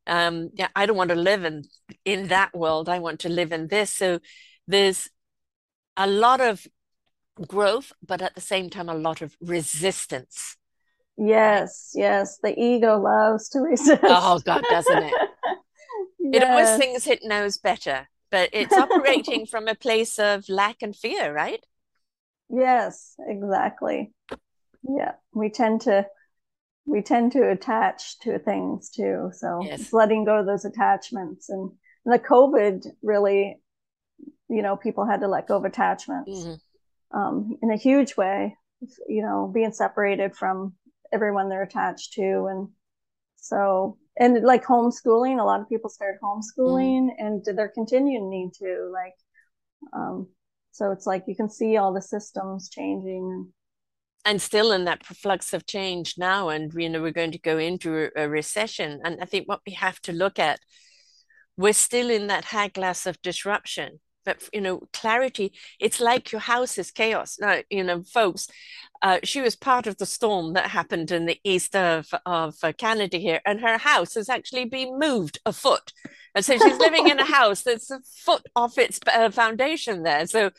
[0.05, 1.63] Um, yeah, I don't want to live in
[2.05, 2.89] in that world.
[2.89, 3.91] I want to live in this.
[3.91, 4.19] So
[4.67, 5.09] there's
[5.95, 6.67] a lot of
[7.47, 10.57] growth, but at the same time, a lot of resistance.
[11.17, 12.39] Yes, yes.
[12.41, 14.01] The ego loves to resist.
[14.03, 15.13] Oh God, doesn't it?
[15.13, 15.57] yes.
[16.33, 20.95] It always thinks it knows better but it's operating from a place of lack and
[20.95, 21.63] fear, right?
[22.49, 24.13] Yes, exactly.
[24.83, 26.07] Yeah, we tend to
[26.85, 29.29] we tend to attach to things too.
[29.33, 29.93] So yes.
[29.93, 31.71] letting go of those attachments and,
[32.05, 33.59] and, the COVID really,
[34.49, 36.53] you know, people had to let go of attachments mm-hmm.
[37.13, 38.55] Um, in a huge way.
[39.07, 40.73] You know, being separated from
[41.13, 42.69] everyone they're attached to, and
[43.35, 47.15] so and like homeschooling a lot of people started homeschooling mm.
[47.17, 49.15] and they're continuing need to like
[49.93, 50.27] um
[50.71, 53.51] so it's like you can see all the systems changing
[54.23, 57.57] and still in that flux of change now and you know we're going to go
[57.57, 60.59] into a recession and i think what we have to look at
[61.57, 66.77] we're still in that Hagalaz of disruption but you know clarity it's like your house
[66.77, 68.47] is chaos now you know folks
[69.01, 72.71] uh, she was part of the storm that happened in the east of, of uh,
[72.77, 75.91] Canada here, and her house has actually been moved a foot.
[76.35, 80.27] And so she's living in a house that's a foot off its uh, foundation there.
[80.27, 80.51] So,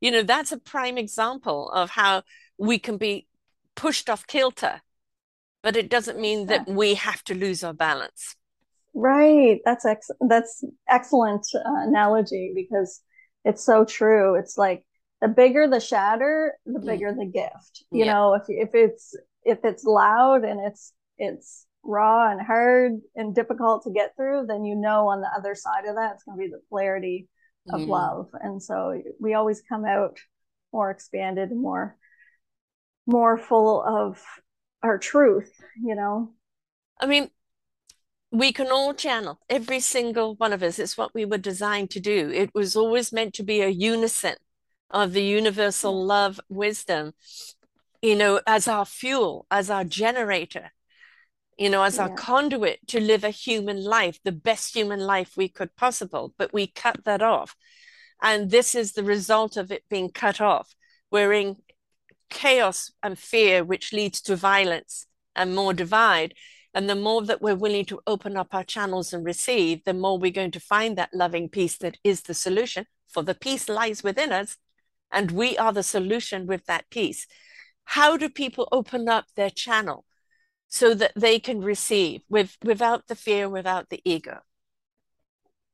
[0.00, 2.22] you know, that's a prime example of how
[2.58, 3.26] we can be
[3.76, 4.80] pushed off kilter,
[5.62, 8.34] but it doesn't mean that we have to lose our balance.
[8.94, 9.60] Right.
[9.64, 13.02] That's ex- that's excellent uh, analogy because
[13.44, 14.36] it's so true.
[14.36, 14.84] It's like
[15.20, 17.84] the bigger the shatter, the bigger the gift.
[17.90, 18.12] You yeah.
[18.12, 23.84] know, if if it's if it's loud and it's it's raw and hard and difficult
[23.84, 26.44] to get through, then you know on the other side of that it's going to
[26.44, 27.28] be the clarity
[27.70, 27.88] of mm.
[27.88, 28.28] love.
[28.40, 30.18] And so we always come out
[30.72, 31.96] more expanded, more
[33.06, 34.22] more full of
[34.82, 36.32] our truth, you know.
[37.00, 37.30] I mean,
[38.30, 40.78] we can all channel every single one of us.
[40.78, 42.30] It's what we were designed to do.
[42.30, 44.36] It was always meant to be a unison
[44.90, 46.06] of the universal mm.
[46.06, 47.12] love wisdom,
[48.02, 50.70] you know, as our fuel, as our generator,
[51.58, 52.04] you know, as yeah.
[52.04, 56.32] our conduit to live a human life, the best human life we could possible.
[56.38, 57.56] But we cut that off.
[58.22, 60.74] And this is the result of it being cut off.
[61.10, 61.56] We're in
[62.28, 66.34] chaos and fear, which leads to violence and more divide.
[66.72, 70.18] And the more that we're willing to open up our channels and receive, the more
[70.18, 72.86] we're going to find that loving peace that is the solution.
[73.08, 74.56] For the peace lies within us,
[75.10, 77.26] and we are the solution with that peace.
[77.84, 80.04] How do people open up their channel
[80.68, 84.38] so that they can receive with without the fear, without the ego?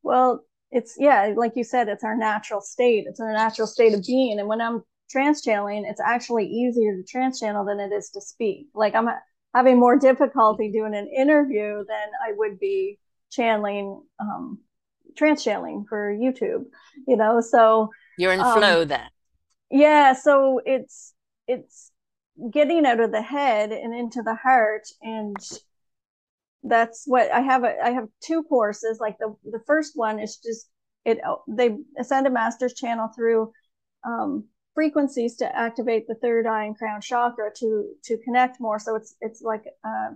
[0.03, 3.05] Well, it's yeah, like you said, it's our natural state.
[3.07, 4.39] It's our natural state of being.
[4.39, 8.21] And when I'm trance channeling, it's actually easier to trance channel than it is to
[8.21, 8.69] speak.
[8.75, 9.09] Like I'm
[9.57, 12.99] having more difficulty doing an interview than I would be
[13.31, 14.61] channeling, um,
[15.17, 16.65] trance channeling for YouTube,
[17.09, 17.41] you know?
[17.41, 19.09] So you're in um, flow then.
[19.71, 20.13] Yeah.
[20.13, 21.15] So it's,
[21.49, 21.91] it's
[22.53, 25.37] getting out of the head and into the heart and
[26.69, 27.65] that's what I have.
[27.65, 28.99] A, I have two courses.
[29.01, 30.69] Like the the first one is just
[31.05, 31.19] it.
[31.49, 33.53] They send a masters channel through
[34.05, 34.45] um,
[34.77, 38.79] frequencies to activate the third eye and crown chakra to to connect more.
[38.79, 40.11] So it's it's like a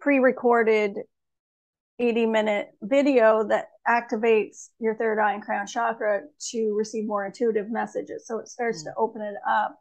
[0.00, 0.98] pre-recorded
[2.00, 7.70] 80 minute video that activates your third eye and crown chakra to receive more intuitive
[7.70, 8.26] messages.
[8.26, 8.90] So it starts mm-hmm.
[8.90, 9.78] to open it up.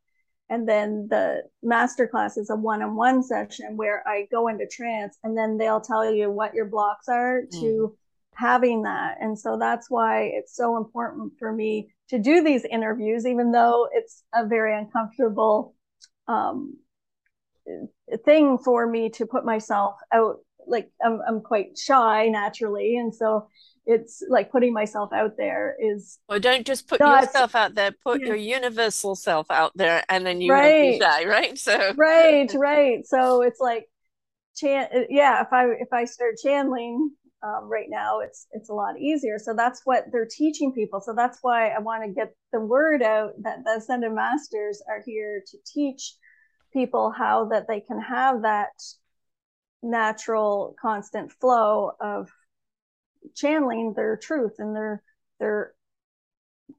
[0.49, 5.37] And then the master class is a one-on-one session where I go into trance and
[5.37, 7.59] then they'll tell you what your blocks are mm.
[7.59, 7.97] to
[8.37, 9.17] having that.
[9.19, 13.87] And so that's why it's so important for me to do these interviews, even though
[13.91, 15.75] it's a very uncomfortable
[16.27, 16.77] um,
[18.23, 20.37] thing for me to put myself out.
[20.67, 22.97] Like I'm, I'm quite shy naturally.
[22.97, 23.47] And so
[23.87, 27.91] it's like putting myself out there is well don't just put not, yourself out there
[28.03, 28.27] put yeah.
[28.27, 30.99] your universal self out there and then you right.
[30.99, 33.85] die right so right right so it's like
[34.57, 37.11] chan yeah if i if i start channeling
[37.43, 39.37] um, right now it's it's a lot easier.
[39.37, 41.01] So that's what they're teaching people.
[41.01, 45.03] So that's why i want to get the word out that the ascended masters are
[45.05, 46.15] here to teach
[46.73, 48.71] people how that they can have that
[49.83, 52.29] natural constant flow of
[53.35, 55.03] channeling their truth and their
[55.39, 55.73] their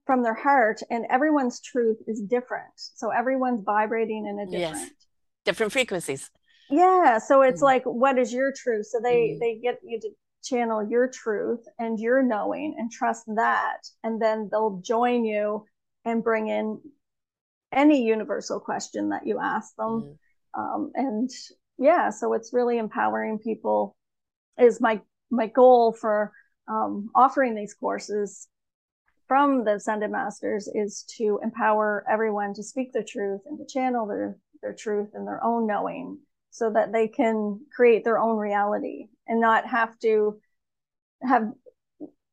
[0.05, 0.81] from their heart.
[0.91, 2.73] And everyone's truth is different.
[2.77, 4.91] So everyone's vibrating in a different yes.
[5.45, 6.31] different frequencies.
[6.71, 7.19] Yeah.
[7.19, 7.65] So it's mm.
[7.65, 8.87] like what is your truth?
[8.87, 9.41] So they mm.
[9.41, 10.09] they get you to
[10.43, 13.81] channel your truth and your knowing and trust that.
[14.05, 15.67] And then they'll join you
[16.05, 16.81] and bring in
[17.73, 20.17] any universal question that you ask them.
[20.57, 20.61] Mm.
[20.61, 21.31] um, and
[21.79, 23.95] yeah so it's really empowering people
[24.59, 26.33] is my my goal for
[26.69, 28.49] um, offering these courses
[29.27, 34.07] from the Ascended Masters is to empower everyone to speak the truth and to channel
[34.07, 36.19] their, their truth and their own knowing
[36.51, 40.41] so that they can create their own reality and not have to
[41.23, 41.53] have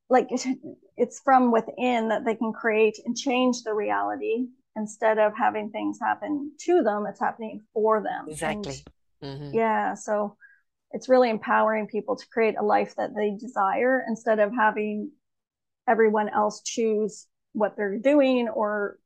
[0.10, 0.30] like
[0.98, 4.48] it's from within that they can create and change the reality.
[4.78, 8.26] Instead of having things happen to them it's happening for them.
[8.28, 8.84] Exactly.
[9.22, 9.56] And, mm-hmm.
[9.56, 10.36] yeah so
[10.92, 15.12] it's really empowering people to create a life that they desire instead of having
[15.88, 18.98] everyone else choose what they're doing or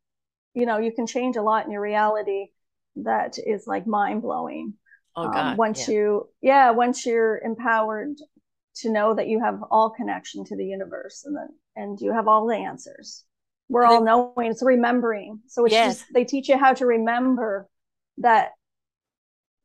[0.54, 2.48] you know you can change a lot in your reality
[2.96, 4.74] that is like mind blowing
[5.20, 5.96] oh, um, God, um, once yeah.
[5.96, 8.16] you yeah once you're empowered
[8.76, 12.28] to know that you have all connection to the universe and then and you have
[12.28, 13.26] all the answers
[13.68, 15.98] we're all knowing it's remembering so it's yes.
[16.00, 17.68] just they teach you how to remember
[18.18, 18.52] that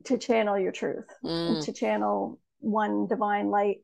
[0.04, 1.64] to channel your truth mm.
[1.64, 3.78] to channel one divine light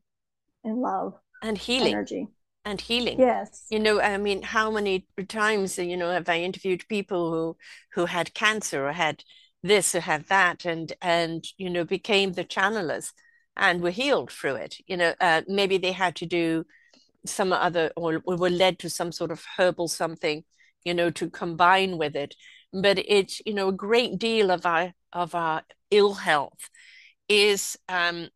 [0.64, 2.28] and love and healing energy
[2.64, 6.86] and healing yes you know i mean how many times you know have i interviewed
[6.88, 7.56] people who
[7.94, 9.24] who had cancer or had
[9.62, 13.12] this or had that and and you know became the channelers
[13.56, 16.64] and were healed through it you know uh, maybe they had to do
[17.26, 20.44] some other or, were led to some sort of herbal something
[20.84, 22.34] you know to combine with it
[22.72, 26.70] but it's you know a great deal of our of our ill health
[27.28, 28.28] is um,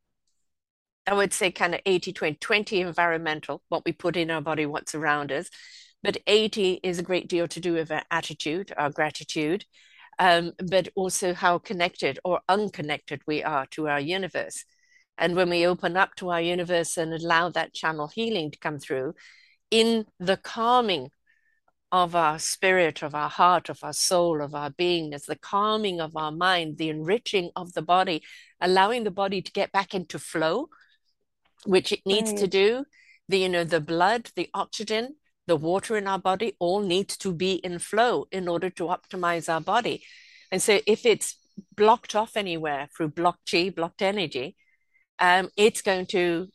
[1.07, 4.65] I would say kind of 80 20, 20 environmental, what we put in our body,
[4.67, 5.51] what's around us.
[6.03, 9.65] But 80 is a great deal to do with our attitude, our gratitude,
[10.19, 14.65] um, but also how connected or unconnected we are to our universe.
[15.17, 18.79] And when we open up to our universe and allow that channel healing to come
[18.79, 19.15] through,
[19.71, 21.11] in the calming
[21.93, 26.17] of our spirit, of our heart, of our soul, of our beingness, the calming of
[26.17, 28.23] our mind, the enriching of the body,
[28.61, 30.69] allowing the body to get back into flow,
[31.65, 32.41] which it needs right.
[32.41, 32.85] to do.
[33.29, 37.33] The you know the blood, the oxygen, the water in our body all needs to
[37.33, 40.03] be in flow in order to optimize our body.
[40.51, 41.37] And so if it's
[41.77, 44.57] blocked off anywhere through blocked chi, blocked energy,
[45.19, 46.49] um, it's going to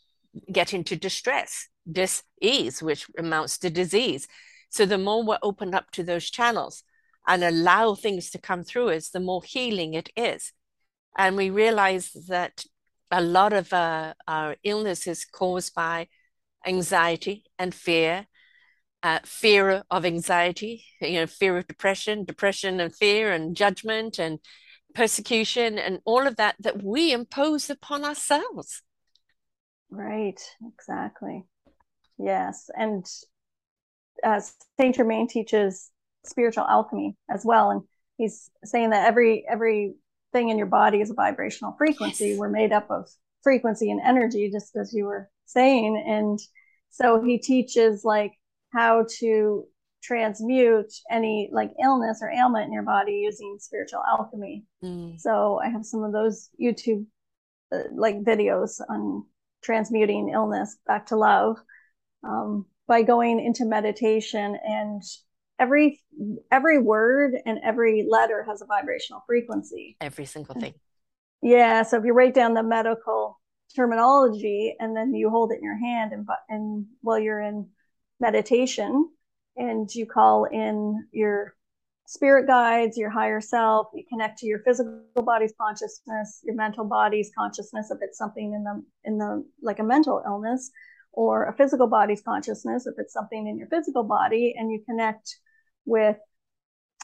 [0.51, 4.27] get into distress, dis-ease, which amounts to disease.
[4.69, 6.83] So the more we're opened up to those channels
[7.27, 10.51] and allow things to come through us, the more healing it is.
[11.17, 12.63] And we realize that
[13.11, 16.07] a lot of uh, our illness is caused by
[16.65, 18.27] anxiety and fear,
[19.03, 24.39] uh, fear of anxiety, you know, fear of depression, depression and fear and judgment and
[24.93, 28.81] persecution and all of that that we impose upon ourselves.
[29.89, 31.45] Right, exactly.
[32.17, 32.69] Yes.
[32.75, 33.05] And
[34.23, 34.41] uh,
[34.79, 35.89] Saint Germain teaches
[36.25, 37.71] spiritual alchemy as well.
[37.71, 37.81] And
[38.17, 39.95] he's saying that every every
[40.33, 42.29] thing in your body is a vibrational frequency.
[42.29, 42.37] Yes.
[42.37, 43.09] We're made up of
[43.41, 46.03] frequency and energy, just as you were saying.
[46.05, 46.39] And
[46.89, 48.33] so he teaches like
[48.71, 49.65] how to
[50.01, 54.63] transmute any like illness or ailment in your body using spiritual alchemy.
[54.83, 55.19] Mm.
[55.19, 57.05] So I have some of those YouTube
[57.71, 59.25] uh, like videos on
[59.63, 61.57] transmuting illness back to love
[62.23, 65.03] um, by going into meditation and
[65.59, 66.01] every
[66.51, 70.73] every word and every letter has a vibrational frequency every single thing
[71.41, 73.39] yeah so if you write down the medical
[73.75, 77.67] terminology and then you hold it in your hand and and while you're in
[78.19, 79.09] meditation
[79.57, 81.55] and you call in your
[82.05, 87.31] spirit guides your higher self you connect to your physical body's consciousness your mental body's
[87.37, 90.71] consciousness if it's something in the in the like a mental illness
[91.11, 95.37] or a physical body's consciousness if it's something in your physical body and you connect
[95.85, 96.17] with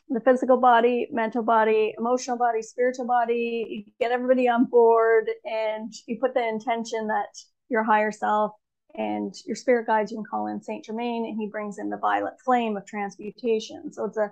[0.10, 3.86] the physical body, mental body, emotional body, spiritual body.
[3.88, 7.36] You get everybody on board and you put the intention that
[7.70, 8.52] your higher self
[8.98, 11.98] and your spirit guides, you can call in Saint Germain and he brings in the
[11.98, 13.92] violet flame of transmutation.
[13.92, 14.32] So it's a,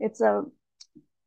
[0.00, 0.44] it's a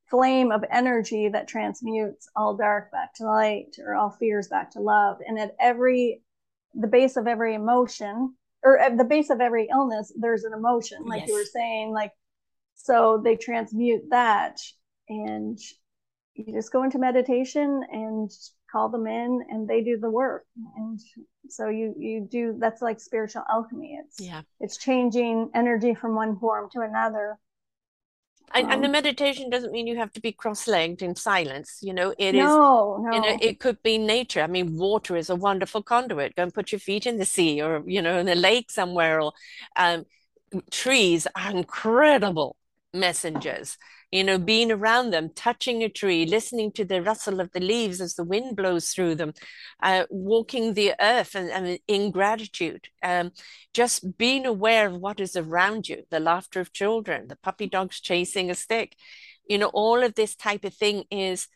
[0.10, 4.80] flame of energy that transmutes all dark back to light or all fears back to
[4.80, 5.18] love.
[5.26, 6.22] And at every,
[6.74, 11.06] the base of every emotion or at the base of every illness, there's an emotion,
[11.06, 11.30] like yes.
[11.30, 12.12] you were saying, like
[12.76, 14.60] so they transmute that
[15.08, 15.60] and
[16.36, 18.32] you just go into meditation and
[18.72, 20.46] call them in and they do the work.
[20.78, 21.00] And
[21.50, 24.00] so you you do that's like spiritual alchemy.
[24.04, 24.42] It's yeah.
[24.60, 27.38] it's changing energy from one form to another.
[28.54, 31.78] And, um, and the um, meditation doesn't mean you have to be cross-legged in silence
[31.82, 33.10] you know it no, is no.
[33.14, 34.42] You know, it could be nature.
[34.42, 36.36] I mean water is a wonderful conduit.
[36.36, 39.22] Go and put your feet in the sea or you know in a lake somewhere
[39.22, 39.32] or
[39.78, 40.06] um,
[40.70, 42.58] trees are incredible
[42.94, 43.78] messengers
[44.12, 48.02] you know being around them touching a tree listening to the rustle of the leaves
[48.02, 49.34] as the wind blows through them
[49.82, 53.32] uh, walking the earth and, and in gratitude um,
[53.74, 58.00] just being aware of what is around you the laughter of children the puppy dogs
[58.00, 58.96] chasing a stick.
[59.48, 61.48] You know all of this type of thing is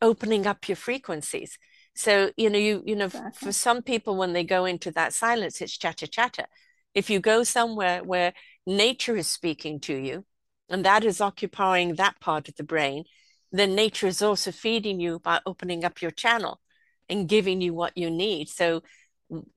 [0.00, 1.58] opening up your frequencies.
[1.94, 3.46] So you know you you know exactly.
[3.46, 6.46] for some people when they go into that silence it's chatter chatter.
[6.94, 8.32] If you go somewhere where
[8.66, 10.24] nature is speaking to you
[10.68, 13.04] and that is occupying that part of the brain,
[13.52, 16.60] then nature is also feeding you by opening up your channel
[17.08, 18.48] and giving you what you need.
[18.48, 18.82] So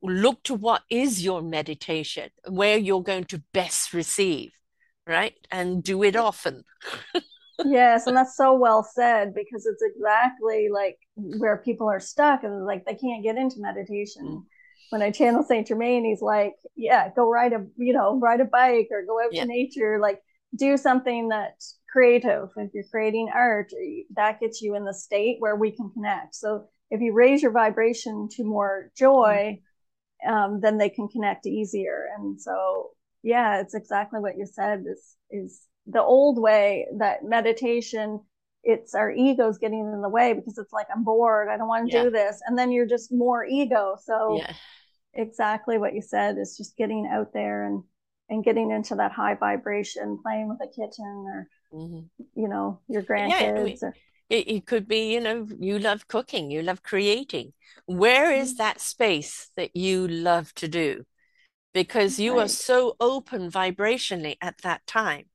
[0.02, 4.52] look to what is your meditation, where you're going to best receive,
[5.08, 5.36] right?
[5.52, 6.64] And do it often.
[7.66, 12.66] yes, and that's so well said because it's exactly like where people are stuck and
[12.66, 14.26] like they can't get into meditation.
[14.26, 14.44] Mm.
[14.92, 18.46] When I channel Saint Germain, he's like, "Yeah, go ride a you know ride a
[18.46, 19.44] bike or go out yeah.
[19.44, 20.20] to nature." Like
[20.56, 22.50] do something that's creative.
[22.58, 23.72] If you're creating art,
[24.16, 26.36] that gets you in the state where we can connect.
[26.36, 29.62] So if you raise your vibration to more joy,
[30.28, 32.08] um, then they can connect easier.
[32.18, 32.92] And so,
[33.24, 34.84] yeah, it's exactly what you said.
[34.90, 38.22] Is is the old way that meditation?
[38.64, 41.48] It's our egos getting in the way because it's like I'm bored.
[41.48, 42.04] I don't want to yeah.
[42.04, 43.96] do this, and then you're just more ego.
[44.04, 44.54] So, yeah.
[45.14, 47.84] exactly what you said is just getting out there and
[48.30, 52.06] and getting into that high vibration, playing with a kitten or, mm-hmm.
[52.36, 53.30] you know, your grandkids.
[53.30, 53.96] Yeah, I mean, or...
[54.30, 57.54] it, it could be, you know, you love cooking, you love creating.
[57.86, 58.58] Where is mm-hmm.
[58.58, 61.06] that space that you love to do?
[61.74, 62.46] Because you right.
[62.46, 65.26] are so open vibrationally at that time.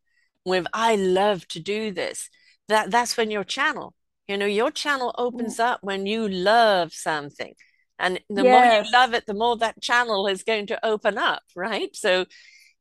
[0.44, 2.28] With I love to do this,
[2.68, 3.94] that that's when your channel,
[4.28, 5.72] you know, your channel opens mm-hmm.
[5.72, 7.54] up when you love something.
[7.98, 8.52] And the yes.
[8.52, 11.94] more you love it, the more that channel is going to open up, right?
[11.94, 12.26] So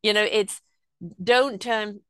[0.04, 0.62] you know it's
[1.22, 2.02] don't um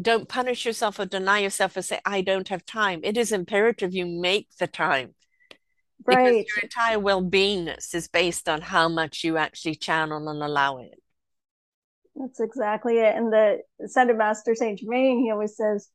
[0.00, 3.00] don't punish yourself or deny yourself or say i don't have time.
[3.02, 5.14] It is imperative you make the time.
[6.06, 6.24] Right.
[6.24, 11.02] because your entire well-beingness is based on how much you actually channel and allow it.
[12.14, 13.14] That's exactly it.
[13.14, 15.88] And the ascended master saint germain he always says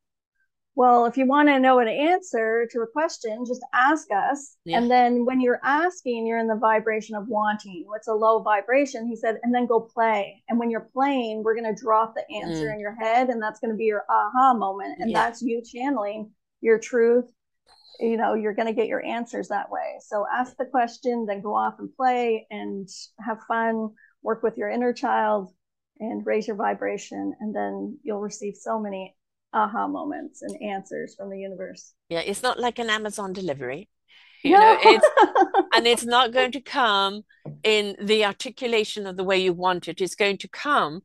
[0.76, 4.56] well, if you want to know an answer to a question, just ask us.
[4.66, 4.80] Yeah.
[4.80, 7.84] And then when you're asking, you're in the vibration of wanting.
[7.86, 9.08] What's a low vibration?
[9.08, 10.42] He said, and then go play.
[10.50, 12.74] And when you're playing, we're going to drop the answer mm.
[12.74, 14.98] in your head, and that's going to be your aha moment.
[15.00, 15.24] And yeah.
[15.24, 17.26] that's you channeling your truth.
[18.00, 20.00] You know, you're going to get your answers that way.
[20.02, 23.92] So ask the question, then go off and play and have fun,
[24.24, 25.54] work with your inner child,
[26.00, 27.36] and raise your vibration.
[27.40, 29.16] And then you'll receive so many
[29.54, 31.94] aha moments and answers from the universe.
[32.10, 33.90] Yeah, it's not like an Amazon delivery.
[34.44, 34.60] You no.
[34.60, 35.08] know, it's
[35.76, 37.24] and it's not going to come
[37.64, 40.02] in the articulation of the way you want it.
[40.02, 41.02] It's going to come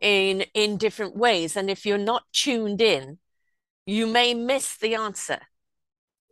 [0.00, 1.56] in in different ways.
[1.56, 3.18] And if you're not tuned in,
[3.86, 5.40] you may miss the answer.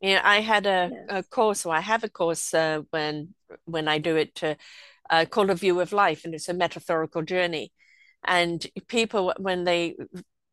[0.01, 1.07] You know, I had a, yes.
[1.09, 3.35] a course, or I have a course uh, when
[3.65, 4.57] when I do it to,
[5.11, 7.73] uh, called A View of Life, and it's a metaphorical journey.
[8.25, 9.97] And people, when they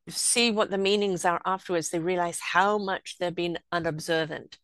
[0.09, 4.57] see what the meanings are afterwards, they realize how much they're being unobservant,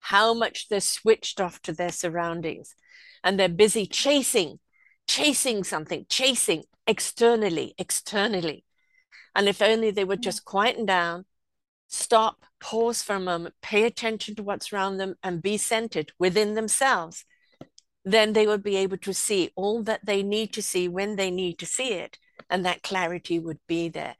[0.00, 2.74] how much they're switched off to their surroundings,
[3.24, 4.60] and they're busy chasing,
[5.06, 8.64] chasing something, chasing externally, externally.
[9.34, 10.24] And if only they would mm.
[10.24, 11.24] just quieten down,
[11.88, 16.54] stop, pause for a moment, pay attention to what's around them, and be centered within
[16.54, 17.24] themselves,
[18.04, 21.30] then they would be able to see all that they need to see when they
[21.30, 22.18] need to see it.
[22.48, 24.14] And that clarity would be there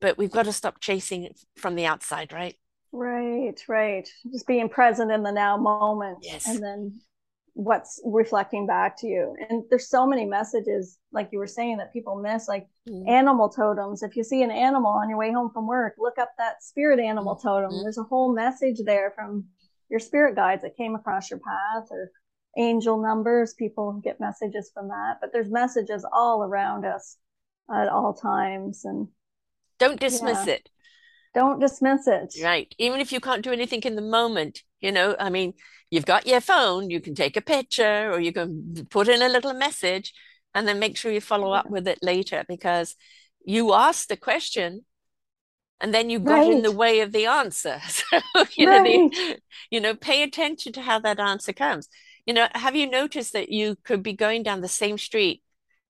[0.00, 2.56] but we've got to stop chasing from the outside, right?
[2.92, 4.08] Right, right.
[4.32, 6.18] Just being present in the now moment.
[6.22, 6.48] Yes.
[6.48, 7.00] And then
[7.54, 9.36] what's reflecting back to you.
[9.48, 13.08] And there's so many messages, like you were saying, that people miss, like mm-hmm.
[13.08, 14.02] animal totems.
[14.02, 16.98] If you see an animal on your way home from work, look up that spirit
[17.00, 17.48] animal mm-hmm.
[17.48, 17.82] totem.
[17.82, 19.44] There's a whole message there from
[19.88, 22.10] your spirit guides that came across your path or
[22.56, 23.54] angel numbers.
[23.54, 27.16] People get messages from that, but there's messages all around us
[27.72, 28.84] at all times.
[28.84, 29.08] And
[29.80, 30.54] don't dismiss yeah.
[30.54, 30.68] it.
[31.34, 32.34] Don't dismiss it.
[32.42, 32.72] Right.
[32.78, 35.54] Even if you can't do anything in the moment, you know, I mean,
[35.90, 39.28] you've got your phone, you can take a picture or you can put in a
[39.28, 40.12] little message
[40.54, 42.96] and then make sure you follow up with it later because
[43.44, 44.84] you asked the question
[45.80, 46.52] and then you got right.
[46.52, 47.80] in the way of the answer.
[47.88, 48.20] So,
[48.54, 48.82] you right.
[48.82, 49.38] know, the,
[49.70, 51.88] you know, pay attention to how that answer comes.
[52.26, 55.42] You know, have you noticed that you could be going down the same street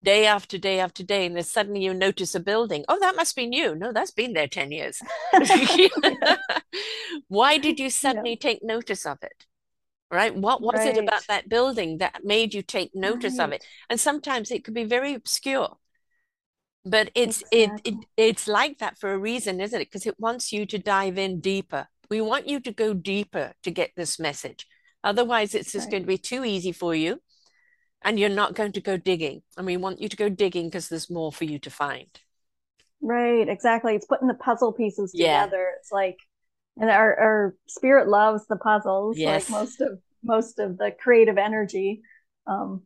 [0.03, 2.85] day after day after day, and then suddenly you notice a building.
[2.89, 3.75] Oh, that must be new.
[3.75, 5.01] No, that's been there 10 years.
[7.29, 8.37] Why did you suddenly yeah.
[8.41, 9.47] take notice of it?
[10.11, 10.35] Right?
[10.35, 10.97] What was right.
[10.97, 13.45] it about that building that made you take notice right.
[13.45, 13.65] of it?
[13.89, 15.77] And sometimes it could be very obscure.
[16.85, 17.93] But it's exactly.
[17.93, 19.85] it, it it's like that for a reason, isn't it?
[19.85, 21.87] Because it wants you to dive in deeper.
[22.09, 24.67] We want you to go deeper to get this message.
[25.05, 25.93] Otherwise, it's just right.
[25.93, 27.21] going to be too easy for you
[28.03, 29.43] and you're not going to go digging.
[29.57, 32.09] And we want you to go digging because there's more for you to find.
[33.03, 33.95] Right, exactly.
[33.95, 35.57] It's putting the puzzle pieces together.
[35.57, 35.79] Yeah.
[35.79, 36.19] It's like,
[36.79, 39.19] and our, our spirit loves the puzzles.
[39.19, 39.51] Yes.
[39.51, 42.03] Like most of most of the creative energy,
[42.47, 42.83] um,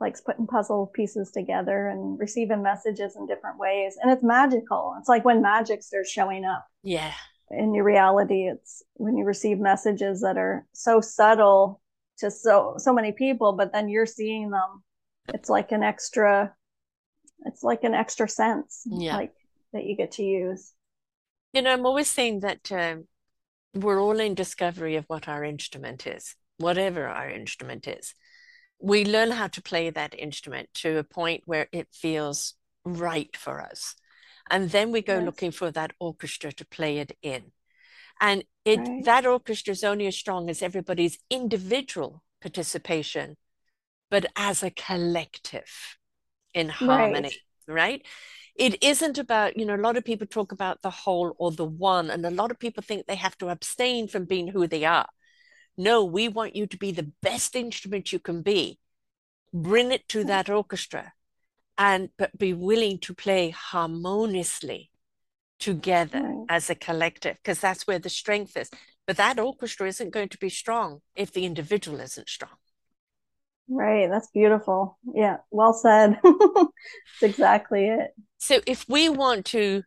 [0.00, 3.96] likes putting puzzle pieces together and receiving messages in different ways.
[4.02, 4.96] And it's magical.
[4.98, 6.66] It's like when magic starts showing up.
[6.82, 7.12] Yeah.
[7.50, 11.80] In your reality, it's when you receive messages that are so subtle
[12.18, 14.82] to so so many people but then you're seeing them
[15.32, 16.54] it's like an extra
[17.44, 19.16] it's like an extra sense yeah.
[19.16, 19.32] like
[19.72, 20.72] that you get to use
[21.52, 23.06] you know i'm always saying that um,
[23.74, 28.14] we're all in discovery of what our instrument is whatever our instrument is
[28.80, 32.54] we learn how to play that instrument to a point where it feels
[32.84, 33.94] right for us
[34.50, 35.24] and then we go yes.
[35.24, 37.42] looking for that orchestra to play it in
[38.24, 39.04] and it right.
[39.04, 43.36] that orchestra is only as strong as everybody's individual participation,
[44.10, 45.98] but as a collective
[46.54, 47.36] in harmony,
[47.68, 47.74] right.
[47.74, 48.06] right?
[48.56, 51.66] It isn't about, you know, a lot of people talk about the whole or the
[51.66, 54.84] one, and a lot of people think they have to abstain from being who they
[54.86, 55.08] are.
[55.76, 58.78] No, we want you to be the best instrument you can be.
[59.52, 61.12] Bring it to that orchestra
[61.76, 64.90] and but be willing to play harmoniously
[65.58, 66.46] together right.
[66.48, 68.70] as a collective because that's where the strength is.
[69.06, 72.52] But that orchestra isn't going to be strong if the individual isn't strong.
[73.68, 74.98] Right that's beautiful.
[75.14, 76.20] Yeah well said.
[76.24, 78.14] That's exactly it.
[78.38, 79.82] So if we want to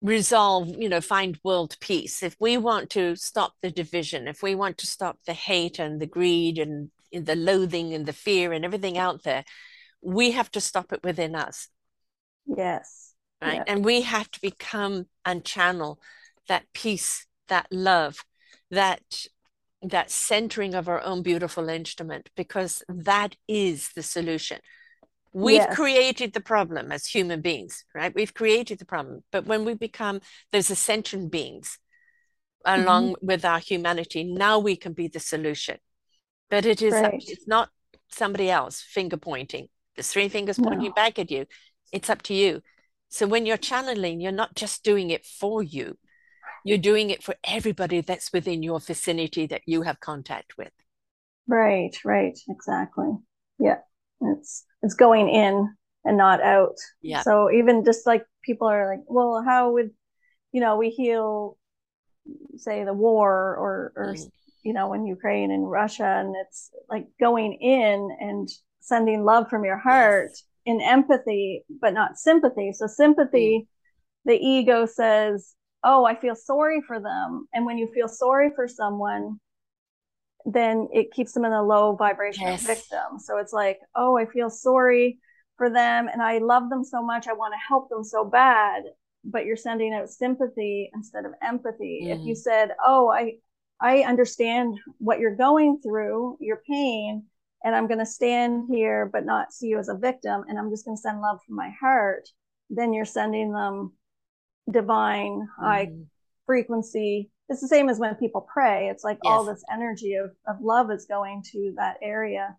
[0.00, 4.54] resolve you know find world peace if we want to stop the division if we
[4.54, 8.64] want to stop the hate and the greed and the loathing and the fear and
[8.64, 9.42] everything out there
[10.02, 11.68] we have to stop it within us.
[12.46, 13.05] Yes
[13.40, 13.54] right?
[13.56, 13.64] Yeah.
[13.66, 16.00] And we have to become and channel
[16.48, 18.24] that peace, that love,
[18.70, 19.26] that
[19.82, 24.58] that centering of our own beautiful instrument because that is the solution.
[25.32, 25.76] We've yes.
[25.76, 28.14] created the problem as human beings, right?
[28.14, 29.22] We've created the problem.
[29.30, 30.20] But when we become
[30.50, 31.78] those ascension beings
[32.64, 33.26] along mm-hmm.
[33.26, 35.76] with our humanity, now we can be the solution.
[36.48, 37.22] But it is right.
[37.24, 37.68] it's not
[38.08, 39.68] somebody else finger pointing.
[39.94, 40.92] There's three fingers pointing no.
[40.92, 41.46] back at you.
[41.92, 42.62] It's up to you.
[43.08, 45.98] So when you're channeling, you're not just doing it for you,
[46.64, 50.72] you're doing it for everybody that's within your vicinity that you have contact with.
[51.46, 53.10] Right, right, exactly.
[53.58, 53.78] Yeah.
[54.20, 56.76] It's it's going in and not out.
[57.02, 57.22] Yeah.
[57.22, 59.90] So even just like people are like, well, how would
[60.52, 61.58] you know we heal
[62.56, 64.30] say the war or or mm.
[64.62, 68.48] you know, in Ukraine and Russia, and it's like going in and
[68.80, 70.42] sending love from your heart yes.
[70.66, 72.72] In empathy, but not sympathy.
[72.72, 73.66] So sympathy, mm.
[74.24, 78.68] the ego says, "Oh, I feel sorry for them," and when you feel sorry for
[78.68, 79.40] someone,
[80.44, 82.66] then it keeps them in a low vibration yes.
[82.66, 83.18] victim.
[83.18, 85.18] So it's like, "Oh, I feel sorry."
[85.56, 87.26] for them and I love them so much.
[87.26, 88.84] I want to help them so bad,
[89.24, 92.02] but you're sending out sympathy instead of empathy.
[92.04, 92.20] Mm.
[92.20, 92.38] If you mm.
[92.38, 93.38] said, "Oh, I
[93.80, 97.24] I understand what you're going through, your pain,
[97.66, 100.70] and I'm going to stand here but not see you as a victim and I'm
[100.70, 102.28] just going to send love from my heart."
[102.70, 103.92] Then you're sending them
[104.70, 105.64] divine mm.
[105.64, 105.92] high
[106.46, 107.30] frequency.
[107.48, 108.88] It's the same as when people pray.
[108.88, 109.30] It's like yes.
[109.30, 112.56] all this energy of, of love is going to that area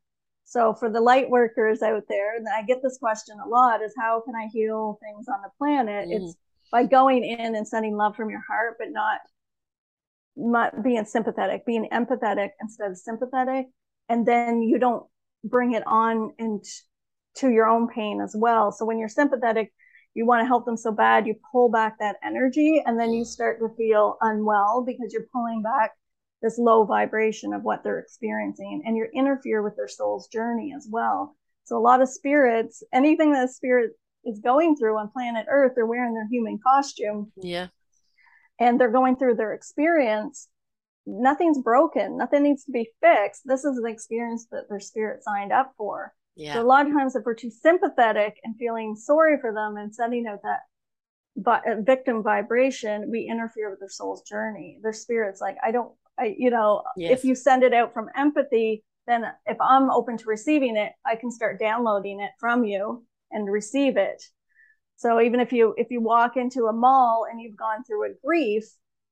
[0.48, 3.94] so for the light workers out there, and I get this question a lot is
[3.98, 6.08] how can I heal things on the planet?
[6.08, 6.22] Mm.
[6.22, 6.38] It's
[6.72, 9.20] by going in and sending love from your heart, but not
[10.38, 13.68] not being sympathetic, being empathetic instead of sympathetic.
[14.10, 15.06] And then you don't
[15.44, 16.70] bring it on into
[17.36, 18.72] to your own pain as well.
[18.72, 19.72] So when you're sympathetic,
[20.14, 23.24] you want to help them so bad, you pull back that energy and then you
[23.24, 25.92] start to feel unwell because you're pulling back
[26.42, 30.88] this low vibration of what they're experiencing and you interfere with their soul's journey as
[30.90, 31.36] well.
[31.66, 33.92] So a lot of spirits anything that a spirit
[34.26, 37.32] is going through on planet earth they're wearing their human costume.
[37.38, 37.68] Yeah.
[38.60, 40.48] And they're going through their experience
[41.08, 45.52] nothing's broken nothing needs to be fixed this is an experience that their spirit signed
[45.52, 46.54] up for yeah.
[46.54, 49.96] so a lot of times if we're too sympathetic and feeling sorry for them and
[49.96, 50.60] sending out that
[51.36, 55.92] but uh, victim vibration we interfere with their soul's journey their spirit's like i don't
[56.20, 57.20] I, you know, yes.
[57.20, 61.16] if you send it out from empathy, then if I'm open to receiving it, I
[61.16, 64.22] can start downloading it from you and receive it.
[64.98, 68.14] So even if you if you walk into a mall and you've gone through a
[68.26, 68.64] grief,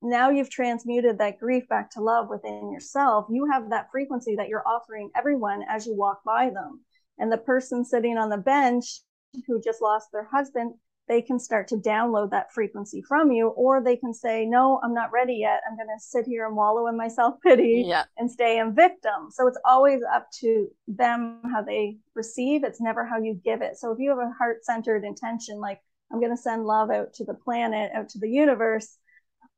[0.05, 3.25] now you've transmuted that grief back to love within yourself.
[3.29, 6.81] You have that frequency that you're offering everyone as you walk by them.
[7.17, 8.99] And the person sitting on the bench
[9.47, 10.73] who just lost their husband,
[11.07, 14.93] they can start to download that frequency from you, or they can say, No, I'm
[14.93, 15.61] not ready yet.
[15.69, 18.05] I'm going to sit here and wallow in my self pity yeah.
[18.17, 19.29] and stay in victim.
[19.31, 22.63] So it's always up to them how they receive.
[22.63, 23.77] It's never how you give it.
[23.77, 25.79] So if you have a heart centered intention, like,
[26.11, 28.97] I'm going to send love out to the planet, out to the universe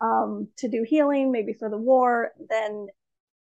[0.02, 2.88] um, to do healing, maybe for the war, then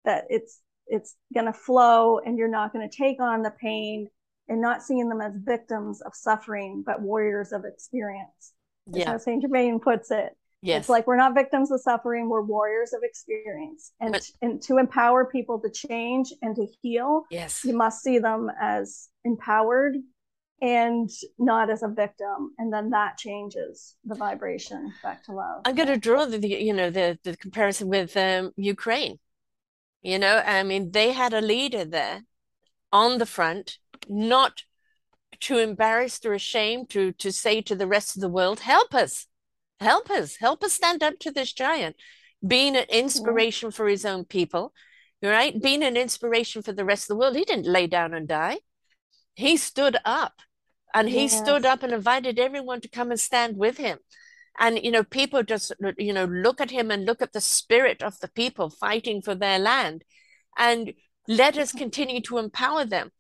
[0.05, 4.07] that it's it's going to flow and you're not going to take on the pain
[4.49, 8.53] and not seeing them as victims of suffering, but warriors of experience.
[8.87, 9.17] That's yeah.
[9.17, 10.35] Saint Germain puts it.
[10.61, 10.81] Yes.
[10.81, 13.91] It's like we're not victims of suffering, we're warriors of experience.
[13.99, 17.65] And, but, and to empower people to change and to heal, yes.
[17.65, 19.97] you must see them as empowered
[20.63, 22.53] and not as a victim.
[22.57, 25.61] And then that changes the vibration back to love.
[25.65, 29.19] I'm going to draw the, you know, the, the comparison with um, Ukraine.
[30.01, 32.21] You know, I mean, they had a leader there
[32.93, 34.63] on the front not
[35.41, 39.27] too embarrassed or ashamed to to say to the rest of the world, help us,
[39.81, 41.97] help us, help us stand up to this giant,
[42.45, 44.71] being an inspiration for his own people,
[45.21, 45.61] right?
[45.61, 47.35] Being an inspiration for the rest of the world.
[47.35, 48.59] He didn't lay down and die.
[49.35, 50.33] He stood up
[50.93, 51.37] and he yes.
[51.37, 53.97] stood up and invited everyone to come and stand with him.
[54.59, 58.03] And you know, people just you know look at him and look at the spirit
[58.03, 60.03] of the people fighting for their land,
[60.57, 60.93] and
[61.27, 63.11] let us continue to empower them.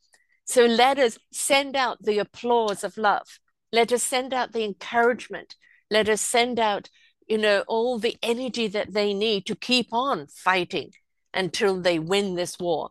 [0.45, 3.39] So let us send out the applause of love.
[3.71, 5.55] Let us send out the encouragement.
[5.89, 6.89] Let us send out,
[7.27, 10.91] you know, all the energy that they need to keep on fighting
[11.33, 12.89] until they win this war.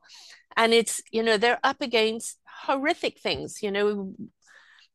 [0.57, 4.15] And it's, you know, they're up against horrific things, you know,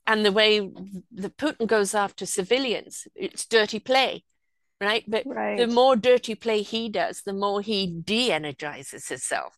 [0.08, 4.24] and the way the Putin goes after civilians, it's dirty play,
[4.82, 5.03] right?
[5.08, 5.58] But right.
[5.58, 9.58] the more dirty play he does, the more he de energizes himself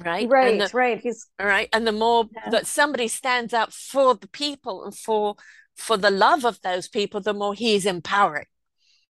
[0.00, 2.50] right right the, right he's all right and the more yeah.
[2.50, 5.36] that somebody stands up for the people and for
[5.76, 8.46] for the love of those people the more he's empowering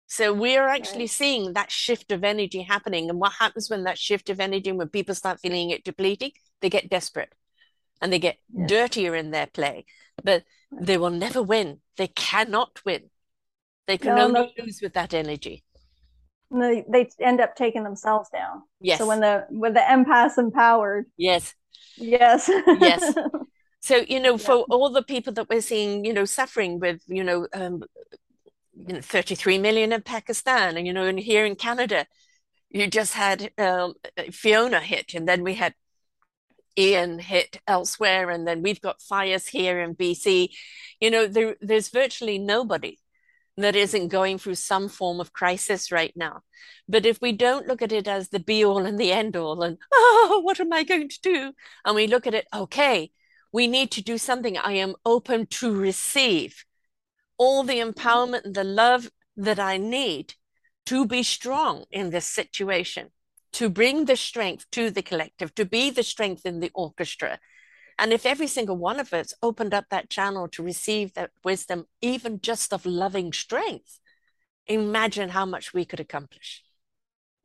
[0.08, 1.10] so we're actually right.
[1.10, 4.90] seeing that shift of energy happening and what happens when that shift of energy when
[4.90, 7.34] people start feeling it depleting they get desperate
[8.02, 8.68] and they get yeah.
[8.68, 9.86] dirtier in their play
[10.24, 13.10] but they will never win they cannot win
[13.88, 14.64] they can no, only no.
[14.64, 15.64] lose with that energy
[16.60, 18.62] they, they end up taking themselves down.
[18.80, 19.00] Yes.
[19.00, 21.06] So when the when the empath empowered.
[21.18, 21.56] Yes.
[21.98, 22.50] Yes.
[22.80, 23.14] yes.
[23.84, 24.64] So you know, for yeah.
[24.70, 27.84] all the people that we're seeing, you know, suffering with, you know, um,
[28.74, 32.08] you know, 33 million in Pakistan, and you know, and here in Canada,
[32.70, 33.96] you just had um,
[34.32, 35.74] Fiona hit, and then we had
[36.78, 40.50] Ian hit elsewhere, and then we've got fires here in BC.
[41.00, 43.00] You know, there, there's virtually nobody
[43.58, 46.42] that isn't going through some form of crisis right now.
[46.88, 49.62] But if we don't look at it as the be all and the end all
[49.62, 51.54] and, oh, what am I going to do?
[51.86, 53.12] And we look at it, okay,
[53.52, 54.58] we need to do something.
[54.58, 56.66] I am open to receive
[57.38, 60.34] all the empowerment and the love that I need
[60.88, 63.10] to be strong in this situation,
[63.54, 67.40] to bring the strength to the collective, to be the strength in the orchestra.
[67.98, 71.86] And if every single one of us opened up that channel to receive that wisdom,
[72.02, 74.00] even just of loving strength,
[74.68, 76.64] imagine how much we could accomplish.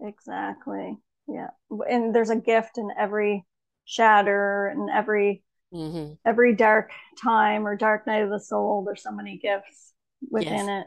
[0.01, 0.97] Exactly.
[1.27, 1.49] Yeah.
[1.71, 3.45] And there's a gift in every
[3.85, 5.43] shatter and every
[5.73, 6.15] mm-hmm.
[6.25, 6.91] every dark
[7.23, 8.85] time or dark night of the soul.
[8.87, 9.93] There's so many gifts
[10.31, 10.85] within yes.
[10.85, 10.87] it.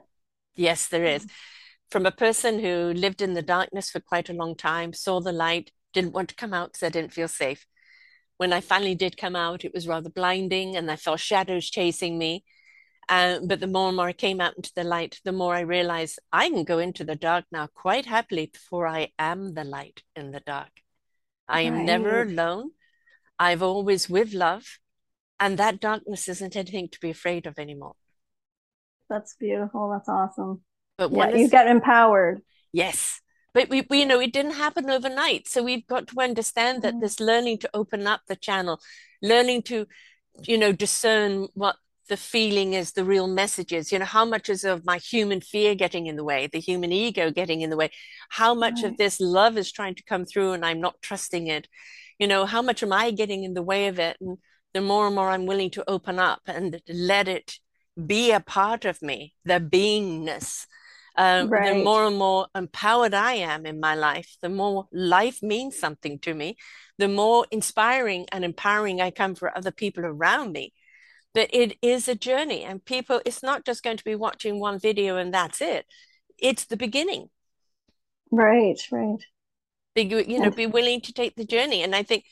[0.55, 1.27] Yes, there is.
[1.91, 5.33] From a person who lived in the darkness for quite a long time, saw the
[5.33, 7.67] light, didn't want to come out because I didn't feel safe.
[8.37, 12.17] When I finally did come out, it was rather blinding and I felt shadows chasing
[12.17, 12.45] me.
[13.09, 15.61] Uh, but the more and more I came out into the light, the more I
[15.61, 20.01] realized I can go into the dark now quite happily, for I am the light
[20.15, 20.71] in the dark.
[21.49, 21.85] I am right.
[21.85, 22.71] never alone.
[23.37, 24.79] I've always with love,
[25.41, 27.95] and that darkness isn't anything to be afraid of anymore.
[29.09, 29.89] That's beautiful.
[29.89, 30.61] That's awesome.
[31.09, 32.41] But yeah, you got empowered.
[32.71, 33.21] Yes.
[33.53, 35.47] But we, we, you know, it didn't happen overnight.
[35.47, 37.01] So we've got to understand that mm-hmm.
[37.01, 38.79] this learning to open up the channel,
[39.21, 39.87] learning to,
[40.43, 41.75] you know, discern what
[42.07, 45.75] the feeling is, the real messages, you know, how much is of my human fear
[45.75, 47.89] getting in the way, the human ego getting in the way,
[48.29, 48.91] how much right.
[48.91, 51.67] of this love is trying to come through and I'm not trusting it
[52.21, 54.37] you know how much am i getting in the way of it and
[54.73, 57.55] the more and more i'm willing to open up and let it
[58.13, 60.67] be a part of me the beingness
[61.17, 61.77] um, right.
[61.77, 66.17] the more and more empowered i am in my life the more life means something
[66.19, 66.55] to me
[66.97, 70.73] the more inspiring and empowering i come for other people around me.
[71.33, 74.79] That it is a journey and people it's not just going to be watching one
[74.79, 75.85] video and that's it.
[76.37, 77.29] It's the beginning.
[78.29, 79.23] Right right.
[79.95, 81.83] Be you know be willing to take the journey.
[81.83, 82.25] And i think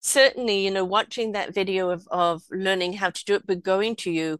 [0.00, 3.96] certainly you know watching that video of of learning how to do it but going
[3.96, 4.38] to you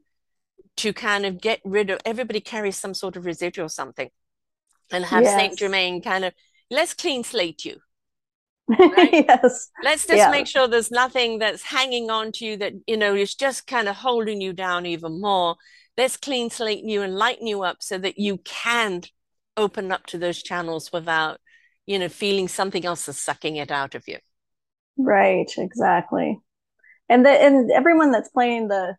[0.79, 4.11] to kind of get rid of everybody carries some sort of residual something
[4.93, 5.35] and have yes.
[5.35, 6.33] saint germain kind of
[6.71, 7.79] let's clean slate you
[8.69, 9.27] right?
[9.29, 10.31] yes let's just yeah.
[10.31, 13.89] make sure there's nothing that's hanging on to you that you know is just kind
[13.89, 15.57] of holding you down even more
[15.97, 19.03] let's clean slate you and lighten you up so that you can
[19.57, 21.41] open up to those channels without
[21.87, 24.19] you know, feeling something else is sucking it out of you.
[24.99, 26.41] Right, exactly.
[27.09, 28.97] And the and everyone that's playing the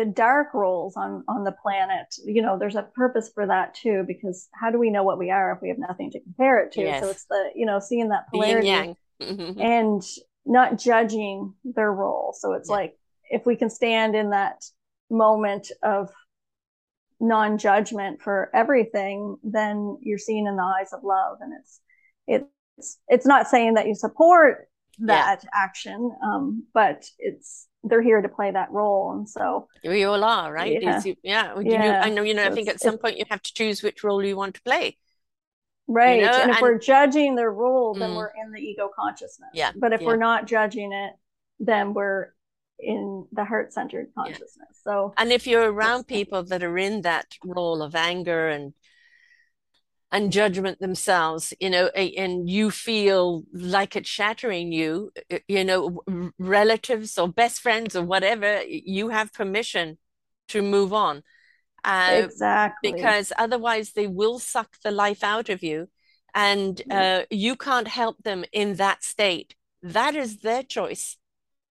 [0.00, 4.02] the dark roles on on the planet, you know, there's a purpose for that too,
[4.06, 6.72] because how do we know what we are if we have nothing to compare it
[6.72, 6.80] to?
[6.80, 7.02] Yes.
[7.02, 9.60] So it's the, you know, seeing that polarity mm-hmm.
[9.60, 10.02] and
[10.46, 12.34] not judging their role.
[12.38, 12.76] So it's yeah.
[12.76, 12.96] like
[13.30, 14.64] if we can stand in that
[15.10, 16.08] moment of
[17.20, 21.80] non-judgment for everything, then you're seeing in the eyes of love and it's
[22.26, 24.69] it's it's not saying that you support
[25.00, 25.50] that yeah.
[25.54, 30.52] action um, but it's they're here to play that role and so we all are
[30.52, 31.54] right yeah, yeah.
[31.62, 32.00] yeah.
[32.04, 34.22] i know you know i think at some point you have to choose which role
[34.24, 34.96] you want to play
[35.88, 36.32] right you know?
[36.32, 39.72] and if and, we're judging their role then mm, we're in the ego consciousness yeah
[39.76, 40.06] but if yeah.
[40.06, 41.12] we're not judging it
[41.58, 42.28] then we're
[42.78, 44.92] in the heart centered consciousness yeah.
[44.92, 48.74] so and if you're around people that are in that role of anger and
[50.12, 55.12] and judgment themselves you know and you feel like it's shattering you
[55.46, 56.00] you know
[56.38, 59.96] relatives or best friends or whatever you have permission
[60.50, 61.22] to move on.
[61.82, 62.92] Uh, exactly.
[62.92, 65.88] because otherwise they will suck the life out of you
[66.34, 69.54] and uh, you can't help them in that state.
[69.82, 71.16] That is their choice.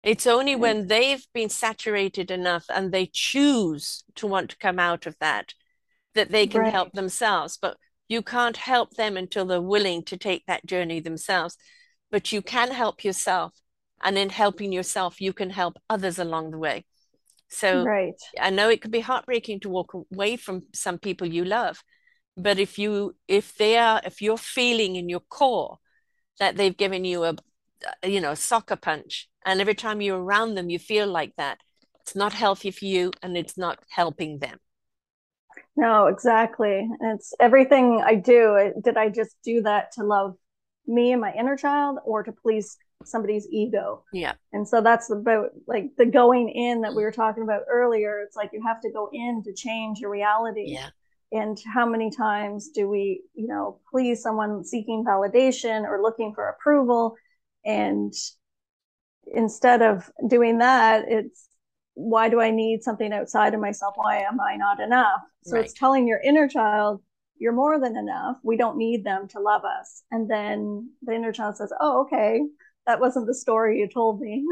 [0.02, 5.06] It's only when they've been saturated enough and they choose to want to come out
[5.06, 5.54] of that
[6.14, 6.72] that they can right.
[6.72, 7.56] help themselves.
[7.62, 7.76] But
[8.12, 11.56] you can't help them until they're willing to take that journey themselves,
[12.10, 13.52] but you can help yourself.
[14.04, 16.84] And in helping yourself, you can help others along the way.
[17.48, 18.20] So right.
[18.40, 21.82] I know it can be heartbreaking to walk away from some people you love,
[22.36, 25.76] but if you if they are if you're feeling in your core
[26.38, 27.36] that they've given you a
[28.04, 31.58] you know a soccer punch, and every time you're around them you feel like that,
[32.00, 34.58] it's not healthy for you and it's not helping them.
[35.76, 36.88] No, exactly.
[37.00, 38.72] It's everything I do.
[38.82, 40.36] Did I just do that to love
[40.86, 44.04] me and my inner child or to please somebody's ego?
[44.12, 44.34] Yeah.
[44.52, 48.20] And so that's about like the going in that we were talking about earlier.
[48.20, 50.66] It's like you have to go in to change your reality.
[50.68, 50.90] Yeah.
[51.32, 56.48] And how many times do we, you know, please someone seeking validation or looking for
[56.48, 57.16] approval?
[57.64, 58.12] And
[59.34, 61.48] instead of doing that, it's
[61.94, 63.94] why do I need something outside of myself?
[63.96, 65.20] Why am I not enough?
[65.44, 65.64] So Right.
[65.64, 67.02] it's telling your inner child,
[67.38, 68.38] you're more than enough.
[68.42, 70.02] We don't need them to love us.
[70.10, 72.40] And then the inner child says, oh, okay,
[72.86, 74.44] that wasn't the story you told me.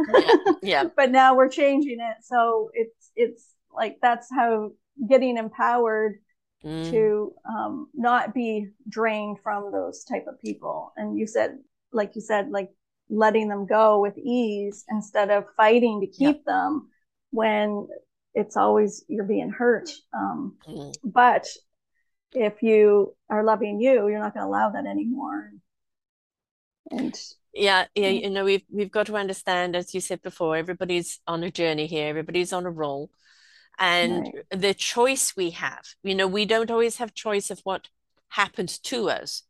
[0.63, 0.85] Yeah.
[0.97, 2.17] but now we're changing it.
[2.23, 4.73] So it's, it's like that's how
[5.09, 6.21] getting empowered
[6.63, 6.91] Mm.
[6.91, 10.93] to um, not be drained from those type of people.
[10.95, 11.59] And you said,
[11.91, 12.69] like you said, like
[13.09, 16.91] letting them go with ease instead of fighting to keep them
[17.31, 17.89] when
[18.35, 19.91] it's always you're being hurt.
[20.15, 20.93] Um, Mm.
[21.05, 21.47] but
[22.33, 25.53] if you are loving you, you're not going to allow that anymore.
[26.91, 27.15] And
[27.53, 28.23] Yeah, yeah, Mm.
[28.23, 31.87] you know, we've we've got to understand, as you said before, everybody's on a journey
[31.87, 33.11] here, everybody's on a roll,
[33.79, 37.89] and right, the choice we have, you know, we don't always have choice of what
[38.31, 39.45] happens to us,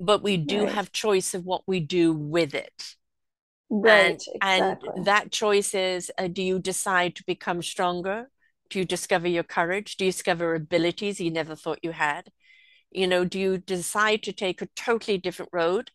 [0.00, 2.96] but we do right, have choice of what we do with it.
[3.86, 5.02] And right, and exactly.
[5.04, 8.30] that choice is, uh, do you decide to become stronger?
[8.68, 9.96] Do you discover your courage?
[9.96, 12.30] Do you discover abilities you never thought you had?
[12.90, 15.90] You know, do you decide to take a totally different road?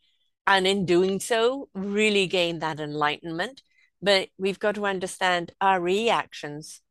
[0.48, 3.62] And in doing so, really gain that enlightenment.
[4.02, 6.82] But we've got to understand our reactions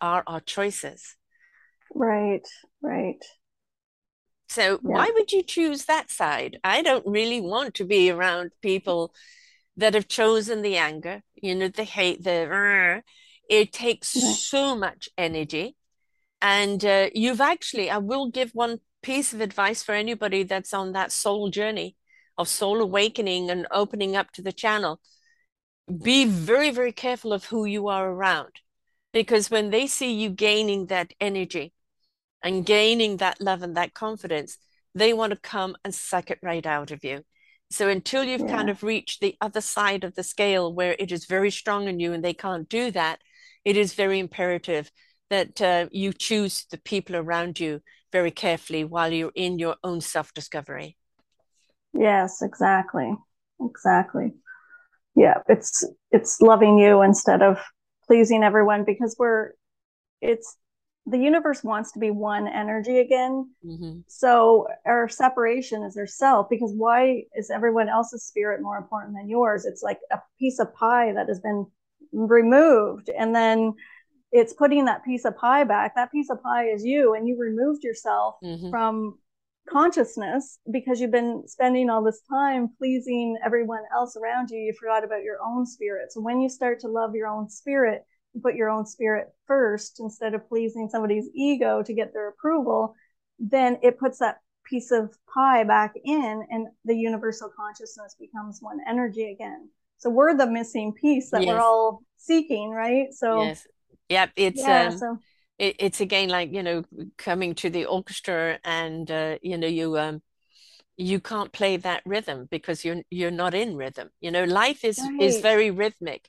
[0.00, 1.16] are our choices.
[1.94, 2.48] Right,
[2.80, 3.22] right.
[4.48, 6.58] So Yeah, why would you choose that side?
[6.64, 9.14] I don't really want to be around people
[9.78, 13.02] that have chosen the anger, you know, the hate, the
[13.48, 15.76] it takes so much energy.
[16.42, 20.92] And uh, you've actually, I will give one piece of advice for anybody that's on
[20.92, 21.96] that soul journey
[22.36, 25.00] of soul awakening and opening up to the channel.
[26.02, 28.60] Be very, very careful of who you are around
[29.12, 31.72] because when they see you gaining that energy
[32.42, 34.58] and gaining that love and that confidence,
[34.94, 37.24] they want to come and suck it right out of you.
[37.70, 41.26] So until you've kind of reached the other side of the scale where it is
[41.26, 43.20] very strong in you and they can't do that,
[43.64, 44.90] it is very imperative
[45.30, 50.00] that uh, you choose the people around you very carefully while you're in your own
[50.00, 50.96] self-discovery.
[51.92, 53.14] yes, exactly,
[53.60, 54.32] exactly.
[55.14, 57.58] Yeah, it's it's loving you instead of
[58.06, 59.52] pleasing everyone because we're
[60.20, 60.56] it's
[61.06, 63.50] the universe wants to be one energy again.
[63.64, 69.14] hmm So our separation is their self because why is everyone else's spirit more important
[69.14, 69.64] than yours?
[69.64, 71.66] It's like a piece of pie that has been
[72.12, 73.74] removed and then
[74.32, 75.94] it's putting that piece of pie back.
[75.94, 79.18] That piece of pie is you and you removed yourself hmm from
[79.68, 84.58] consciousness because you've been spending all this time pleasing everyone else around you.
[84.58, 86.10] You forgot about your own spirit.
[86.12, 88.04] So when you start to love your own spirit,
[88.42, 92.94] put your own spirit first instead of pleasing somebody's ego to get their approval,
[93.38, 98.78] then it puts that piece of pie back in and the universal consciousness becomes one
[98.86, 99.68] energy again.
[99.98, 103.12] So we're the missing piece that we're all seeking, right?
[103.12, 103.66] So yes.
[104.08, 105.18] Yep, it's yeah, um so
[105.58, 106.84] it, it's again like, you know,
[107.16, 110.22] coming to the orchestra and uh, you know, you um
[110.96, 114.10] you can't play that rhythm because you're you're not in rhythm.
[114.20, 116.28] You know, life is is very rhythmic.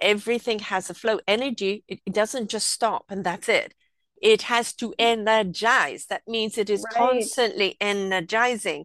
[0.00, 1.20] Everything has a flow.
[1.26, 3.74] Energy, it, it doesn't just stop and that's it.
[4.20, 6.06] It has to energize.
[6.06, 8.84] That means it is right, constantly energizing,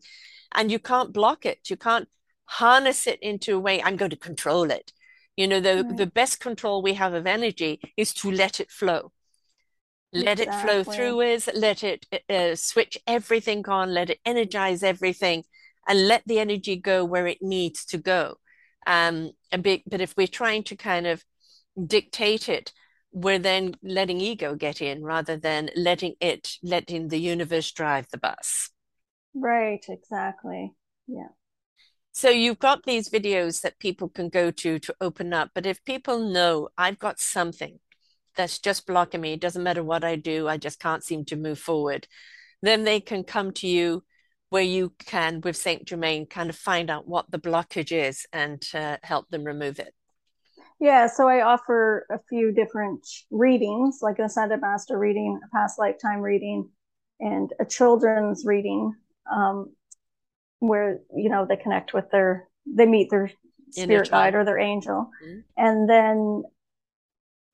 [0.54, 1.70] and you can't block it.
[1.70, 2.08] You can't
[2.46, 4.94] harness it into a way, I'm going to control it.
[5.36, 9.12] You know, the the best control we have of energy is to let it flow
[10.16, 15.44] let it flow through us, let it uh, switch everything on, let it energize everything,
[15.88, 18.38] and let the energy go where it needs to go.
[18.86, 21.24] Um, and be, but if we're trying to kind of
[21.86, 22.72] dictate it,
[23.12, 28.18] we're then letting ego get in rather than letting it, letting the universe drive the
[28.18, 28.70] bus.
[29.34, 30.74] Right, exactly.
[31.08, 31.30] Yeah.
[32.12, 35.84] So you've got these videos that people can go to to open up, but if
[35.84, 37.80] people know I've got something
[38.36, 41.36] that's just blocking me, it doesn't matter what I do, I just can't seem to
[41.36, 42.08] move forward
[42.66, 44.04] then they can come to you
[44.50, 48.66] where you can, with Saint Germain, kind of find out what the blockage is and
[48.74, 49.94] uh, help them remove it.
[50.80, 55.80] Yeah, so I offer a few different readings, like an ascended master reading, a past
[55.80, 56.70] lifetime reading,
[57.20, 58.94] and a children's reading,
[59.32, 59.72] um,
[60.60, 63.32] where you know they connect with their, they meet their
[63.72, 65.40] spirit guide or their angel, Mm-hmm.
[65.58, 66.44] and then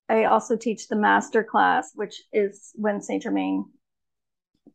[0.09, 3.65] I also teach the master class, which is when Saint Germain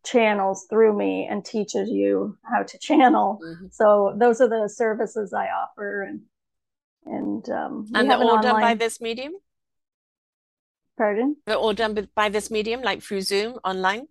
[0.05, 3.39] channels through me and teaches you how to channel.
[3.43, 3.67] Mm-hmm.
[3.71, 6.21] So those are the services I offer, and
[7.05, 9.33] and um, And they're all done by this medium?
[10.97, 11.35] Pardon?
[11.45, 14.07] They're all done by this medium, like through Zoom online?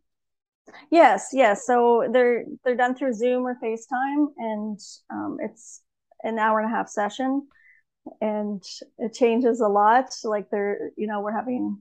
[0.91, 1.67] Yes, yes.
[1.67, 4.81] So they're they're done through Zoom or FaceTime, and
[5.11, 5.83] um, it's
[6.23, 7.47] an hour and a half session.
[8.21, 8.63] and
[8.99, 10.15] it changes a lot.
[10.25, 11.79] Like there, you know, we're having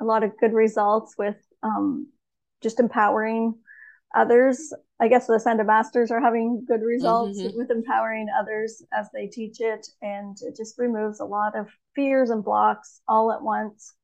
[0.00, 2.08] a lot of good results with um,
[2.64, 3.54] just empowering
[4.14, 4.72] others.
[4.98, 7.56] I guess the Ascended Masters are having good results mm-hmm.
[7.56, 12.30] with empowering others as they teach it, and it just removes a lot of fears
[12.30, 13.94] and blocks all at once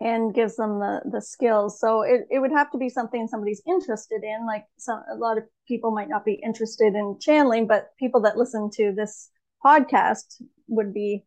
[0.00, 1.80] and gives them the the skills.
[1.80, 4.46] So it, it would have to be something somebody's interested in.
[4.46, 8.36] Like some a lot of people might not be interested in channeling, but people that
[8.36, 9.30] listen to this
[9.64, 11.24] podcast would be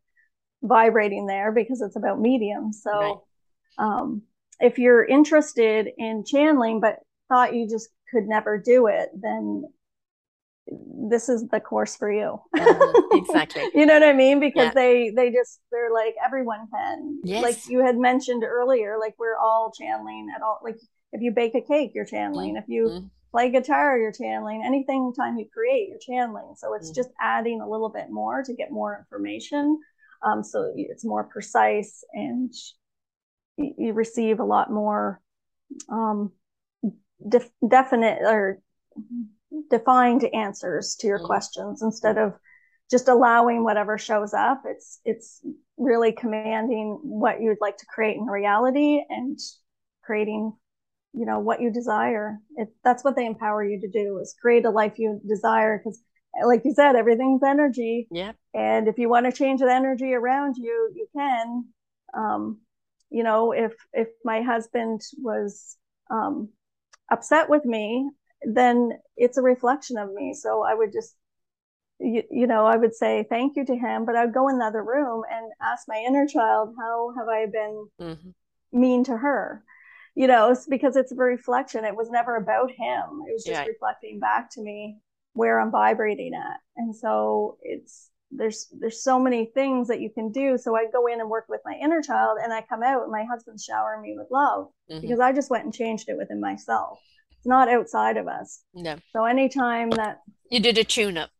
[0.62, 2.82] vibrating there because it's about mediums.
[2.82, 3.16] So right.
[3.78, 4.22] um,
[4.60, 6.96] if you're interested in channeling but
[7.28, 9.64] thought you just could never do it, then
[10.70, 12.40] this is the course for you.
[12.54, 13.16] Mm-hmm.
[13.16, 13.62] exactly.
[13.74, 14.40] you know what I mean?
[14.40, 14.74] Because yeah.
[14.74, 17.20] they they just they're like everyone can.
[17.24, 17.42] Yes.
[17.42, 20.60] Like you had mentioned earlier, like we're all channeling at all.
[20.62, 20.76] Like
[21.12, 22.56] if you bake a cake, you're channeling.
[22.56, 23.06] If you mm-hmm.
[23.30, 24.62] play guitar, you're channeling.
[24.64, 26.54] Anything time you create, you're channeling.
[26.56, 26.96] So it's mm-hmm.
[26.96, 29.80] just adding a little bit more to get more information.
[30.22, 32.52] Um, so it's more precise and
[33.58, 35.20] you, receive a lot more
[35.88, 36.32] um,
[37.26, 38.60] def- definite or
[39.70, 41.26] defined answers to your mm.
[41.26, 42.34] questions instead of
[42.90, 44.62] just allowing whatever shows up.
[44.64, 45.44] It's it's
[45.76, 49.38] really commanding what you'd like to create in reality and
[50.02, 50.52] creating
[51.12, 52.38] you know what you desire.
[52.56, 56.00] It, that's what they empower you to do is create a life you desire because
[56.44, 58.06] like you said everything's energy.
[58.10, 61.64] Yeah and if you want to change the energy around you you can
[62.14, 62.58] um
[63.10, 65.76] you know if if my husband was
[66.10, 66.48] um
[67.10, 68.08] upset with me
[68.42, 70.34] then it's a reflection of me.
[70.34, 71.14] So I would just,
[71.98, 74.64] you, you, know, I would say thank you to him, but I'd go in the
[74.64, 78.80] other room and ask my inner child, how have I been mm-hmm.
[78.80, 79.64] mean to her?
[80.14, 81.84] You know, it's because it's a reflection.
[81.84, 83.22] It was never about him.
[83.28, 83.66] It was just yeah.
[83.66, 84.98] reflecting back to me
[85.34, 86.58] where I'm vibrating at.
[86.76, 91.06] And so it's, there's there's so many things that you can do so i go
[91.06, 94.02] in and work with my inner child and i come out and my husband's showering
[94.02, 95.00] me with love mm-hmm.
[95.00, 96.98] because i just went and changed it within myself
[97.38, 98.62] it's not outside of us.
[98.74, 98.96] No.
[99.12, 100.20] So anytime that
[100.50, 101.30] you did a tune up.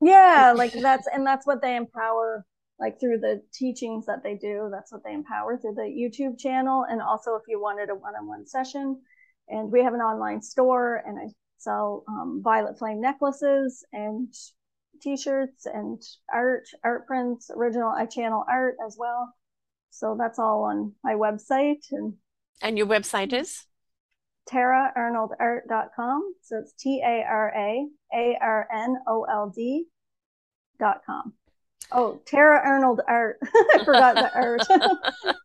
[0.00, 2.46] Yeah, like that's and that's what they empower
[2.80, 4.68] like through the teachings that they do.
[4.72, 6.86] That's what they empower through the YouTube channel.
[6.88, 9.00] And also if you wanted a one-on-one session.
[9.48, 11.26] And we have an online store and I
[11.58, 14.32] sell um, violet flame necklaces and
[15.02, 16.00] t-shirts and
[16.32, 19.34] art, art prints, original I channel art as well.
[19.90, 22.14] So that's all on my website and
[22.62, 23.66] and your website is
[24.50, 26.34] taraarnoldart.com.
[26.42, 31.32] So it's T A R A A R N O L D.com.
[31.90, 33.38] Oh, Tara Arnold Art.
[33.74, 34.62] I forgot the art.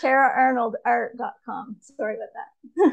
[0.00, 1.76] taraarnoldart.com.
[1.80, 2.28] Sorry about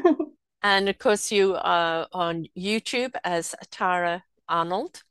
[0.04, 0.16] that.
[0.62, 5.02] and of course, you are on YouTube as Tara Arnold.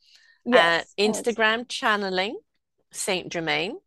[0.46, 0.94] Yes.
[0.98, 2.40] Uh, Instagram channeling
[2.92, 3.78] Saint Germain.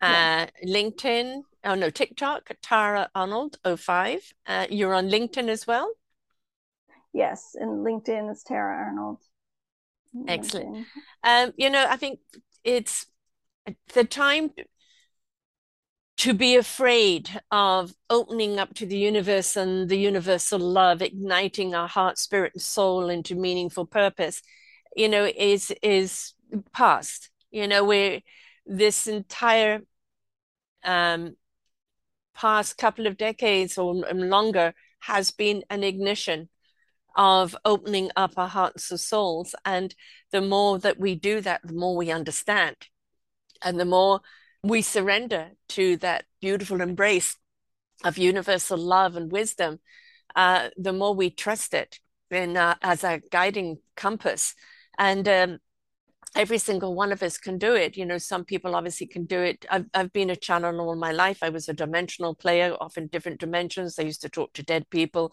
[0.00, 4.32] Uh, LinkedIn oh no, TikTok, Tara Arnold 05.
[4.46, 5.92] Uh, you're on LinkedIn as well?
[7.12, 9.18] Yes, and LinkedIn is Tara Arnold.
[10.26, 10.86] Excellent.
[11.22, 12.20] Um, you know, I think
[12.64, 13.06] it's
[13.94, 14.50] the time
[16.18, 21.86] to be afraid of opening up to the universe and the universal love, igniting our
[21.86, 24.42] heart, spirit, and soul into meaningful purpose,
[24.96, 26.34] you know, is is
[26.72, 27.30] past.
[27.50, 28.20] You know, where
[28.66, 29.80] this entire
[30.84, 31.36] um,
[32.34, 36.48] past couple of decades or longer has been an ignition
[37.16, 39.54] of opening up our hearts and souls.
[39.64, 39.94] And
[40.30, 42.76] the more that we do that, the more we understand.
[43.62, 44.20] And the more
[44.62, 47.36] we surrender to that beautiful embrace
[48.04, 49.80] of universal love and wisdom,
[50.36, 51.98] uh, the more we trust it
[52.30, 54.54] in, uh, as a guiding compass.
[54.98, 55.58] And um,
[56.34, 57.96] every single one of us can do it.
[57.96, 59.64] You know, some people obviously can do it.
[59.70, 61.38] I've, I've been a channeler all my life.
[61.42, 63.98] I was a dimensional player, often different dimensions.
[63.98, 65.32] I used to talk to dead people.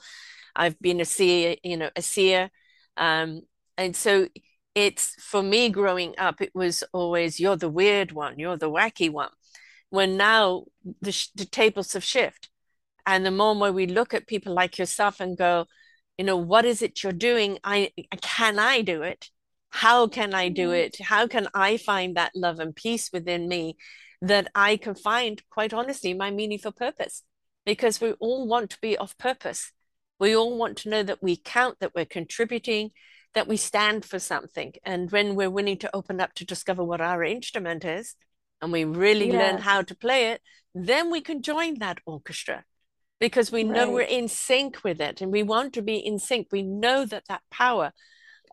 [0.55, 2.49] I've been a seer, you know, a seer.
[2.95, 3.41] Um,
[3.77, 4.27] and so
[4.73, 9.09] it's for me growing up, it was always, you're the weird one, you're the wacky
[9.11, 9.29] one.
[9.89, 10.65] When now
[11.01, 12.49] the, the tables have shifted.
[13.05, 15.65] And the more we look at people like yourself and go,
[16.17, 17.59] you know, what is it you're doing?
[17.63, 17.91] I
[18.21, 19.29] can I do it?
[19.75, 20.85] How can I do mm-hmm.
[20.85, 21.01] it?
[21.01, 23.75] How can I find that love and peace within me
[24.21, 27.23] that I can find, quite honestly, my meaningful purpose?
[27.65, 29.73] Because we all want to be of purpose.
[30.17, 32.91] We all want to know that we count, that we're contributing,
[33.33, 34.73] that we stand for something.
[34.85, 38.15] And when we're willing to open up to discover what our instrument is,
[38.61, 39.35] and we really yes.
[39.35, 40.41] learn how to play it,
[40.73, 42.63] then we can join that orchestra
[43.19, 46.47] because we know we're in sync with it and we want to be in sync.
[46.49, 47.91] We know that that power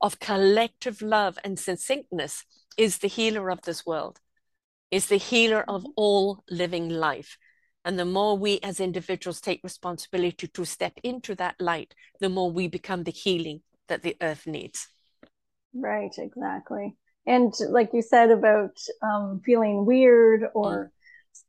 [0.02, 2.44] of collective love and succinctness
[2.76, 4.18] is the healer of this world,
[4.90, 5.92] is the healer of mm-hmm.
[5.96, 7.38] all living life.
[7.84, 12.50] And the more we as individuals take responsibility to step into that light, the more
[12.50, 14.88] we become the healing that the earth needs.
[15.74, 16.96] Right, exactly.
[17.26, 20.90] And like you said about um, feeling weird, or, mm.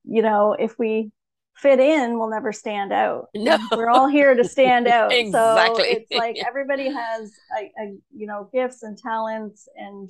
[0.06, 1.12] you know, if we
[1.56, 3.28] fit in, we'll never stand out.
[3.36, 3.58] No.
[3.72, 5.14] We're all here to stand out.
[5.14, 5.84] exactly.
[5.84, 9.68] So it's like everybody has, a, a, you know, gifts and talents.
[9.76, 10.10] And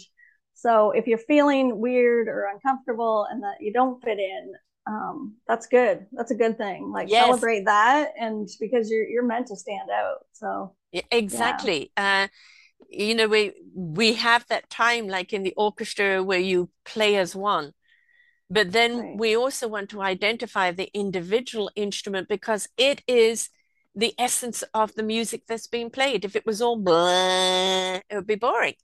[0.53, 4.53] so if you're feeling weird or uncomfortable and that you don't fit in,
[4.85, 6.05] um, that's good.
[6.11, 6.91] That's a good thing.
[6.91, 7.25] Like yes.
[7.25, 10.25] celebrate that, and because you're you're meant to stand out.
[10.33, 10.75] So
[11.09, 11.91] exactly.
[11.97, 12.23] Yeah.
[12.23, 12.27] Uh,
[12.89, 17.35] you know, we we have that time, like in the orchestra, where you play as
[17.35, 17.73] one.
[18.53, 19.17] But then right.
[19.17, 23.49] we also want to identify the individual instrument because it is
[23.95, 26.23] the essence of the music that's being played.
[26.23, 28.75] If it was all blah, it would be boring.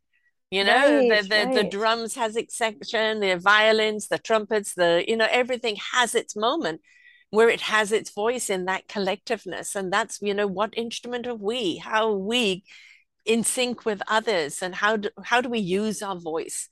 [0.49, 1.53] You know, right, the, the, right.
[1.53, 6.35] the drums has its section, the violins, the trumpets, the, you know, everything has its
[6.35, 6.81] moment
[7.29, 9.75] where it has its voice in that collectiveness.
[9.75, 11.77] And that's, you know, what instrument are we?
[11.77, 12.63] How are we
[13.23, 14.63] in sync with others?
[14.63, 16.67] And how do, how do we use our voice?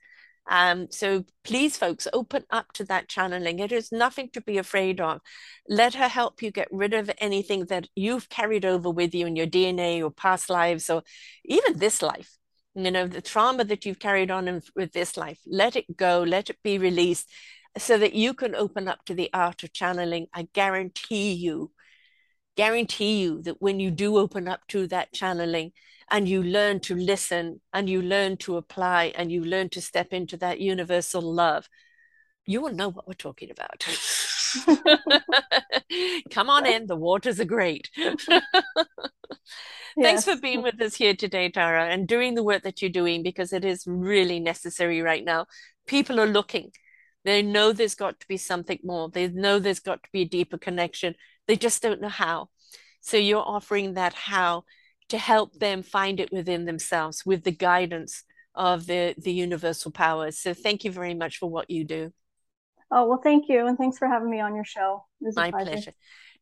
[0.50, 3.60] Um, so please, folks, open up to that channeling.
[3.60, 5.20] It is nothing to be afraid of.
[5.68, 9.36] Let her help you get rid of anything that you've carried over with you in
[9.36, 11.04] your DNA or past lives or
[11.46, 12.38] even this life
[12.78, 16.22] you know the trauma that you've carried on in, with this life let it go
[16.22, 17.28] let it be released
[17.78, 21.72] so that you can open up to the art of channeling i guarantee you
[22.56, 25.72] guarantee you that when you do open up to that channeling
[26.10, 30.14] and you learn to listen and you learn to apply and you learn to step
[30.14, 31.70] into that universal love
[32.46, 33.86] you will know what we're talking about
[36.32, 37.90] come on in the waters are great
[40.00, 43.24] Thanks for being with us here today, Tara, and doing the work that you're doing
[43.24, 45.48] because it is really necessary right now.
[45.88, 46.72] People are looking.
[47.26, 49.10] They know there's got to be something more.
[49.10, 51.16] They know there's got to be a deeper connection.
[51.48, 52.50] They just don't know how.
[53.02, 54.66] So you're offering that how
[55.10, 58.24] to help them find it within themselves with the guidance
[58.56, 60.40] of the, the universal powers.
[60.40, 62.12] So thank you very much for what you do.
[62.92, 63.68] Oh, well, thank you.
[63.68, 65.06] And thanks for having me on your show.
[65.22, 65.72] My pleasure.
[65.72, 65.94] pleasure.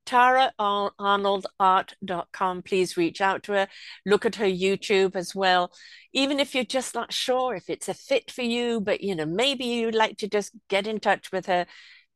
[0.06, 2.62] TaraArnoldArt.com.
[2.62, 3.68] Please reach out to her.
[4.06, 5.72] Look at her YouTube as well.
[6.14, 9.26] Even if you're just not sure if it's a fit for you, but you know,
[9.26, 11.66] maybe you'd like to just get in touch with her,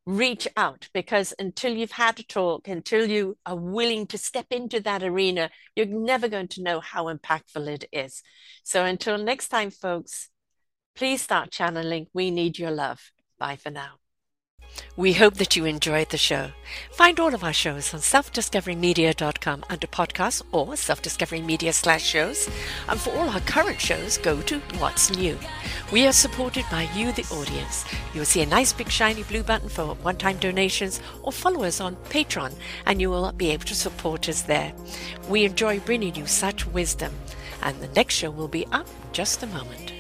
[0.05, 4.79] reach out because until you've had a talk, until you are willing to step into
[4.81, 8.23] that arena, you're never going to know how impactful it is.
[8.63, 10.29] So until next time, folks,
[10.95, 12.07] please start channeling.
[12.13, 13.11] We need your love.
[13.37, 13.99] Bye for now.
[14.95, 16.51] We hope that you enjoyed the show.
[16.91, 22.49] Find all of our shows on selfdiscoverymedia.com under podcasts or self-discovery slash shows.
[22.87, 25.37] And for all our current shows, go to What's New.
[25.91, 27.85] We are supported by you, the audience.
[28.13, 31.95] You'll see a nice big shiny blue button for one-time donations or follow us on
[32.09, 32.53] Patreon
[32.85, 34.73] and you will be able to support us there.
[35.29, 37.13] We enjoy bringing you such wisdom.
[37.61, 39.98] And the next show will be up just a moment.